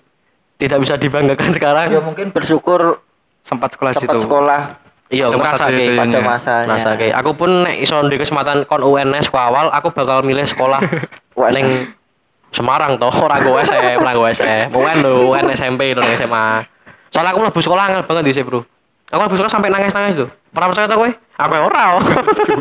tidak 0.59 0.83
bisa 0.83 0.99
dibanggakan 0.99 1.55
sekarang. 1.55 1.87
Ya 1.95 2.01
mungkin 2.03 2.35
bersyukur 2.35 2.99
Sempat 3.45 3.77
sekolah 3.77 3.93
sempat 3.93 4.17
situ. 4.17 4.25
sekolah 4.25 4.61
Iya, 5.05 5.29
masa 5.37 5.69
kayak 5.69 6.01
pada 6.01 6.17
Iya. 6.17 6.21
masanya. 6.25 6.67
Rasa 6.75 6.89
kayak 6.97 7.15
aku 7.21 7.31
pun 7.37 7.61
nek 7.61 7.77
iso 7.77 8.01
di 8.09 8.17
kesempatan 8.17 8.65
kon 8.65 8.81
UNS 8.81 9.29
ku 9.29 9.37
awal 9.37 9.69
aku 9.69 9.93
bakal 9.93 10.25
milih 10.25 10.43
sekolah 10.43 10.81
ning 11.55 11.93
Semarang 12.49 12.95
toh 12.97 13.11
ora 13.27 13.37
go 13.37 13.59
SM, 13.59 13.99
ora 14.01 14.11
go 14.15 14.25
SM. 14.25 14.71
UN 14.71 14.97
lho, 15.03 15.29
UN 15.29 15.51
SMP 15.51 15.91
lho 15.91 16.01
SMA. 16.15 16.63
Soalnya 17.11 17.35
aku 17.35 17.39
mlebu 17.43 17.59
sekolah 17.59 17.83
angel 17.91 18.03
banget 18.07 18.23
di 18.31 18.41
bro. 18.41 18.63
Aku 19.11 19.19
mlebu 19.19 19.35
sekolah 19.35 19.51
sampai 19.51 19.69
nangis-nangis 19.69 20.15
tuh. 20.23 20.29
Pernah 20.55 20.67
percaya 20.71 20.87
tau 20.87 21.03
kowe? 21.03 21.11
Aku 21.11 21.51
ya 21.51 21.61
ora. 21.67 21.83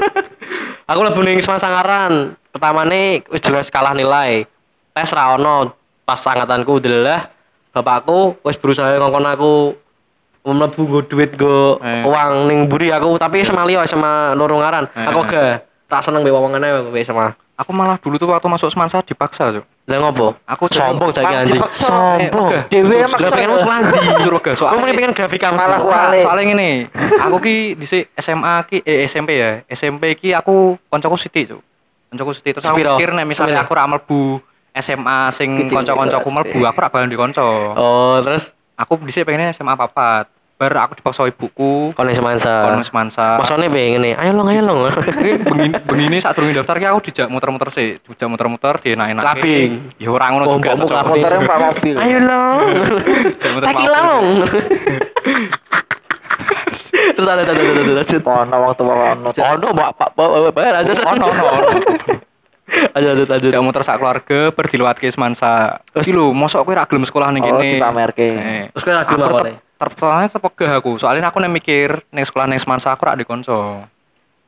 aku 0.91 0.99
mlebu 0.99 1.21
ning 1.23 1.39
Semarang 1.39 1.63
Sangaran. 1.63 2.13
Pertamane 2.51 3.23
wis 3.31 3.39
jelas 3.39 3.71
kalah 3.71 3.95
nilai. 3.95 4.43
Tes 4.91 5.11
ra 5.15 5.39
ono. 5.39 5.71
Pas 6.03 6.19
angkatanku 6.21 6.83
delah 6.83 7.31
bapakku 7.71 8.37
wis 8.43 8.59
berusaha 8.59 8.99
ngongkon 8.99 9.25
aku 9.25 9.53
mlebu 10.45 10.81
nggo 10.85 11.01
duit 11.09 11.31
nggo 11.35 11.81
Eh. 11.81 12.05
uang 12.05 12.47
ning 12.47 12.59
mburi 12.69 12.93
aku 12.93 13.17
tapi 13.17 13.41
sama 13.41 13.65
liya 13.65 13.87
sama 13.87 14.37
loro 14.37 14.61
ngaran. 14.61 14.85
Eh, 14.93 15.07
Aku 15.09 15.25
gak 15.25 15.65
tak 15.89 16.05
seneng 16.05 16.21
mbek 16.21 16.35
wong-wongane 16.35 16.93
mbek 16.93 17.07
sama. 17.07 17.33
Aku 17.57 17.71
malah 17.73 17.97
dulu 17.97 18.19
tuh 18.19 18.29
waktu 18.29 18.51
masuk 18.51 18.69
semansa 18.69 18.99
dipaksa, 19.01 19.55
Cuk. 19.55 19.65
Lah 19.85 20.01
ngopo? 20.01 20.33
Aku 20.49 20.65
sombong 20.67 21.13
saiki 21.13 21.35
anjing. 21.35 21.61
Sombong. 21.71 22.49
Eh, 22.51 22.63
Dewe 22.73 23.05
maksa. 23.05 23.29
pengen 23.29 23.53
wis 23.53 23.65
landi. 23.65 24.01
Suruh 24.19 24.41
Aku 24.41 24.57
soalnya 24.57 24.81
mending 24.81 24.97
pengen 24.97 25.13
grafika 25.13 25.53
Malah 25.53 25.77
mesti. 25.77 25.85
kuat. 25.85 25.93
Ora, 25.93 26.05
Wale. 26.09 26.19
soalnya 26.25 26.45
ngene, 26.47 26.71
aku 27.21 27.37
ki 27.39 27.57
di 27.77 27.87
SMA 28.17 28.55
ki 28.65 28.77
eh 28.81 29.05
SMP 29.05 29.31
ya. 29.37 29.51
SMP 29.69 30.17
ki 30.17 30.33
aku 30.33 30.81
koncoku 30.89 31.21
sithik, 31.21 31.53
Cuk. 31.53 31.61
koncoku 32.09 32.31
sedih 32.31 32.53
terus 32.55 32.65
aku 32.65 32.79
mikir 32.79 33.11
nek 33.11 33.27
misalnya 33.27 33.61
aku 33.61 33.75
ra 33.75 33.91
mlebu 33.91 34.39
SMA 34.73 35.35
sing 35.35 35.67
kanca-kancaku 35.67 36.29
mlebu 36.31 36.59
aku 36.63 36.79
ra 36.79 36.87
bakal 36.87 37.05
di 37.05 37.19
konco 37.19 37.75
Oh, 37.75 38.23
terus 38.23 38.55
aku 38.79 39.03
dhisik 39.03 39.27
pengennya 39.27 39.51
SMA 39.51 39.75
papat 39.75 40.31
bar 40.55 40.71
aku 40.81 40.95
dipaksa 40.95 41.27
ibuku 41.27 41.91
kono 41.93 42.11
semansa. 42.11 42.63
kono 42.65 42.79
semansa 42.81 43.37
Maksudnya 43.37 43.67
pengen 43.67 44.01
nih, 44.01 44.15
ayo 44.15 44.31
long, 44.33 44.47
ayo 44.47 44.63
long. 44.63 44.79
Ini 44.87 45.33
begini, 45.41 45.69
begini 45.83 46.17
saat 46.19 46.33
turun 46.33 46.51
daftar 46.51 46.79
ki 46.79 46.87
aku 46.87 47.01
dijak 47.05 47.27
muter-muter 47.27 47.69
sih, 47.69 47.99
dijak 47.99 48.29
muter-muter 48.29 48.79
di 48.79 48.95
enak-enak. 48.95 49.19
Clubbing. 49.21 49.71
Ya 49.99 50.09
ora 50.09 50.31
ngono 50.31 50.45
Oh, 50.47 50.55
juga 50.55 50.73
cocok. 50.73 50.87
clubbing. 50.89 51.11
motornya 51.13 51.41
pak 51.43 51.59
mobil 51.61 51.95
ayo 51.97 52.19
long. 52.21 52.59
muter 53.55 53.67
Taki 53.67 53.85
long. 53.89 54.25
Terus 56.95 57.29
ada 57.29 57.43
ada 57.43 57.53
ada 57.53 57.63
ada 57.75 57.93
lanjut. 57.97 58.23
ono 58.23 58.57
waktu 58.65 58.83
ono 58.83 59.29
Oh 59.31 59.55
no, 59.57 59.69
mbak 59.71 59.91
pak 59.93 60.09
bayar 60.53 60.75
aja. 60.81 60.93
Ono 60.95 61.27
ono. 61.27 61.69
Aja 62.93 63.07
lanjut 63.13 63.29
lanjut. 63.29 63.51
Dijak 63.51 63.61
muter 63.61 63.83
sak 63.83 63.99
keluarga 63.99 64.51
berdiluatke 64.51 65.07
semansa. 65.09 65.83
Iki 65.93 66.11
lho, 66.11 66.31
mosok 66.31 66.63
kowe 66.63 66.75
ra 66.75 66.87
gelem 66.87 67.03
sekolah 67.03 67.29
ning 67.31 67.43
oh 67.43 67.51
kene. 67.53 67.67
dipamerke 67.73 68.27
Eh, 68.27 68.65
Terus 68.71 68.83
kowe 68.83 68.93
ra 68.93 69.05
gelem 69.05 69.27
apa, 69.27 69.41
terpertanyaan 69.87 70.27
tetep 70.27 70.43
pegah 70.45 70.73
aku. 70.75 70.97
Soalnya 70.97 71.27
aku 71.27 71.39
nek 71.39 71.53
mikir 71.53 72.03
ning 72.09 72.23
sekolah 72.23 72.45
ning 72.45 72.57
semansa 72.57 72.91
aku 72.91 73.05
ra 73.05 73.15
dikonco. 73.15 73.85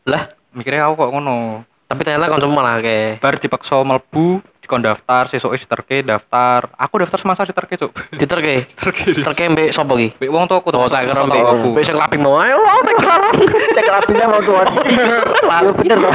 Lah, 0.04 0.22
Mikirnya 0.50 0.86
aku 0.86 0.96
kok 0.98 1.12
ngono. 1.12 1.38
tapi 1.86 2.02
ternyata 2.02 2.26
kancamu 2.26 2.50
malah 2.50 2.80
kayak 2.80 3.22
Bar 3.22 3.38
dipaksa 3.38 3.78
mlebu 3.78 4.42
dikon 4.58 4.82
daftar 4.82 5.28
sesuk 5.28 5.54
diterke 5.54 6.02
daftar. 6.02 6.66
Aku 6.74 6.98
daftar 6.98 7.14
semansa 7.16 7.44
diterke, 7.44 7.76
Cuk. 7.76 7.94
diterke. 8.20 8.66
Diterke 9.06 9.44
mbek 9.46 9.70
sapa 9.70 9.94
ki? 9.94 10.18
Mbek 10.18 10.26
wong 10.26 10.44
tuaku 10.46 10.74
Oh, 10.74 10.88
tak 10.88 11.06
kira 11.06 11.22
mbek 11.22 11.38
aku. 11.38 11.68
mbek 11.70 11.84
sing 11.84 11.94
laping 11.94 12.18
mau. 12.18 12.42
Ayo 12.42 12.58
long, 12.58 12.82
tak 12.82 12.98
cek 13.76 13.86
lapinya 13.86 14.26
mau 14.26 14.42
tuan 14.42 14.66
lalu 15.54 15.70
bener 15.78 15.98
loh 16.00 16.10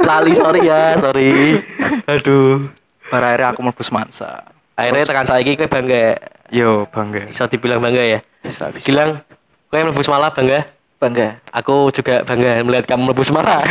Lali 0.00 0.32
sorry 0.32 0.60
ya, 0.64 0.96
sorry. 0.96 1.60
Aduh. 2.06 2.72
Bar 3.08 3.22
akhirnya 3.22 3.52
aku 3.52 3.60
mlebu 3.60 3.82
semansa. 3.82 4.46
Akhirnya 4.72 5.04
tekan 5.04 5.26
saiki 5.26 5.58
kowe 5.58 5.68
bangga. 5.68 6.16
Yo, 6.50 6.86
bangga. 6.90 7.30
Bisa 7.30 7.46
dibilang 7.46 7.78
bangga 7.78 8.02
ya. 8.02 8.20
Bisa, 8.42 8.70
bisa. 8.74 8.84
Gilang, 8.86 9.22
kowe 9.70 9.78
mlebu 9.78 10.02
Semarang 10.02 10.34
bangga? 10.34 10.60
bangga 11.00 11.40
Aku 11.56 11.88
juga 11.96 12.20
bangga 12.28 12.60
melihat 12.60 12.84
kamu 12.84 13.10
mlebu 13.10 13.24
Semarang. 13.24 13.64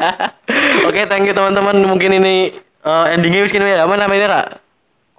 Oke, 0.88 1.06
thank 1.06 1.28
you 1.28 1.36
teman-teman. 1.36 1.86
Mungkin 1.86 2.18
ini 2.18 2.56
eh, 2.82 3.14
endingnya 3.14 3.46
kene 3.46 3.78
ya. 3.78 3.86
Apa 3.86 3.94
namanya, 3.94 4.26
Ra? 4.26 4.42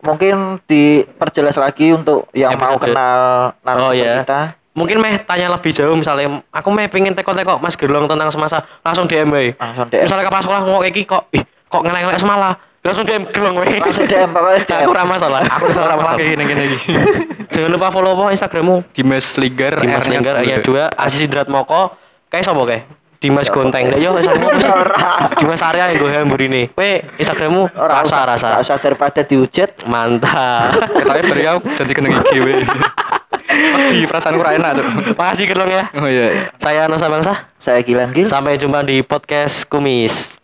mungkin 0.03 0.59
diperjelas 0.67 1.55
lagi 1.55 1.95
untuk 1.95 2.27
yang 2.35 2.59
mau 2.59 2.75
Episode. 2.75 2.91
kenal 2.91 3.19
Oh 3.55 3.55
narasumber 3.63 3.95
ya. 3.95 4.15
kita 4.27 4.41
Mungkin 4.73 4.97
meh 5.05 5.21
tanya 5.21 5.53
lebih 5.53 5.69
jauh 5.69 5.93
misalnya 5.93 6.41
aku 6.49 6.73
meh 6.73 6.89
pengen 6.89 7.13
teko-teko 7.13 7.61
Mas 7.61 7.77
Gerlong 7.77 8.09
tentang 8.09 8.33
semasa 8.33 8.65
langsung 8.81 9.05
DM 9.05 9.29
wae. 9.29 9.53
langsung 9.53 9.85
DM 9.85 10.09
Misalnya 10.09 10.25
ke 10.25 10.33
pas 10.33 10.41
sekolah 10.41 10.61
ngomong 10.65 10.83
iki 10.89 11.05
kok 11.05 11.29
ih 11.29 11.45
kok 11.45 11.81
ngelek-ngelek 11.85 12.17
semala. 12.17 12.57
Langsung 12.83 13.07
DM 13.07 13.23
Gerlong 13.31 13.55
wae. 13.57 13.79
langsung 13.79 14.03
DM 14.03 14.29
pokoknya 14.29 14.59
DM 14.61 14.79
Aku 14.81 14.91
ramah 14.91 15.15
salah. 15.15 15.39
Aku 15.47 15.71
sama 15.71 15.95
masalah. 15.95 16.19
kayak 16.19 16.35
gini-gini 16.35 16.63
iki. 16.69 16.91
Jangan 17.49 17.69
lupa 17.71 17.87
follow 17.89 18.11
apa 18.13 18.35
Instagrammu. 18.35 18.75
Dimas 18.91 19.25
Ligar, 19.37 19.79
Dimas 19.79 20.03
Lenggar 20.05 20.43
ya 20.43 20.59
dua. 20.59 20.91
Asis 20.91 21.23
Indrat 21.23 21.47
Moko. 21.47 21.95
Kayak 22.27 22.43
sapa 22.43 22.59
kayak? 22.65 22.83
Dimas 23.17 23.47
Gonteng. 23.47 23.87
yo 23.95 24.19
sama 24.19 24.51
Dimas 25.39 25.63
Arya 25.63 25.95
yang 25.95 26.03
gue 26.03 26.11
hamburine 26.11 26.67
kowe 26.69 26.91
Instagrammu? 27.15 27.71
Ora 27.71 28.03
rasa 28.03 28.03
usah- 28.03 28.27
rasa. 28.27 28.47
Ora 28.49 28.59
usah 28.59 28.77
daripada 28.77 29.21
diujet 29.23 29.79
mantap. 29.87 30.75
Ketoknya 30.99 31.23
beri 31.23 31.43
aku 31.47 31.59
jadi 31.71 31.91
kena 31.95 32.19
iki 32.19 32.39
we. 32.43 32.53
Di 33.93 34.03
perasaanku 34.03 34.41
ra 34.41 34.57
enak, 34.57 34.71
Cuk. 34.75 34.85
makasih 35.15 35.45
Gerlong 35.45 35.71
ya. 35.71 35.83
Oh 35.95 36.03
iya, 36.03 36.25
iya. 36.27 36.43
saya 36.57 36.91
Nusa 36.91 37.07
Bangsa 37.07 37.47
saya 37.55 37.79
Gilang 37.79 38.11
Gil. 38.11 38.27
Sampai 38.27 38.59
jumpa 38.59 38.83
di 38.83 38.99
podcast 38.99 39.71
Kumis 39.71 40.35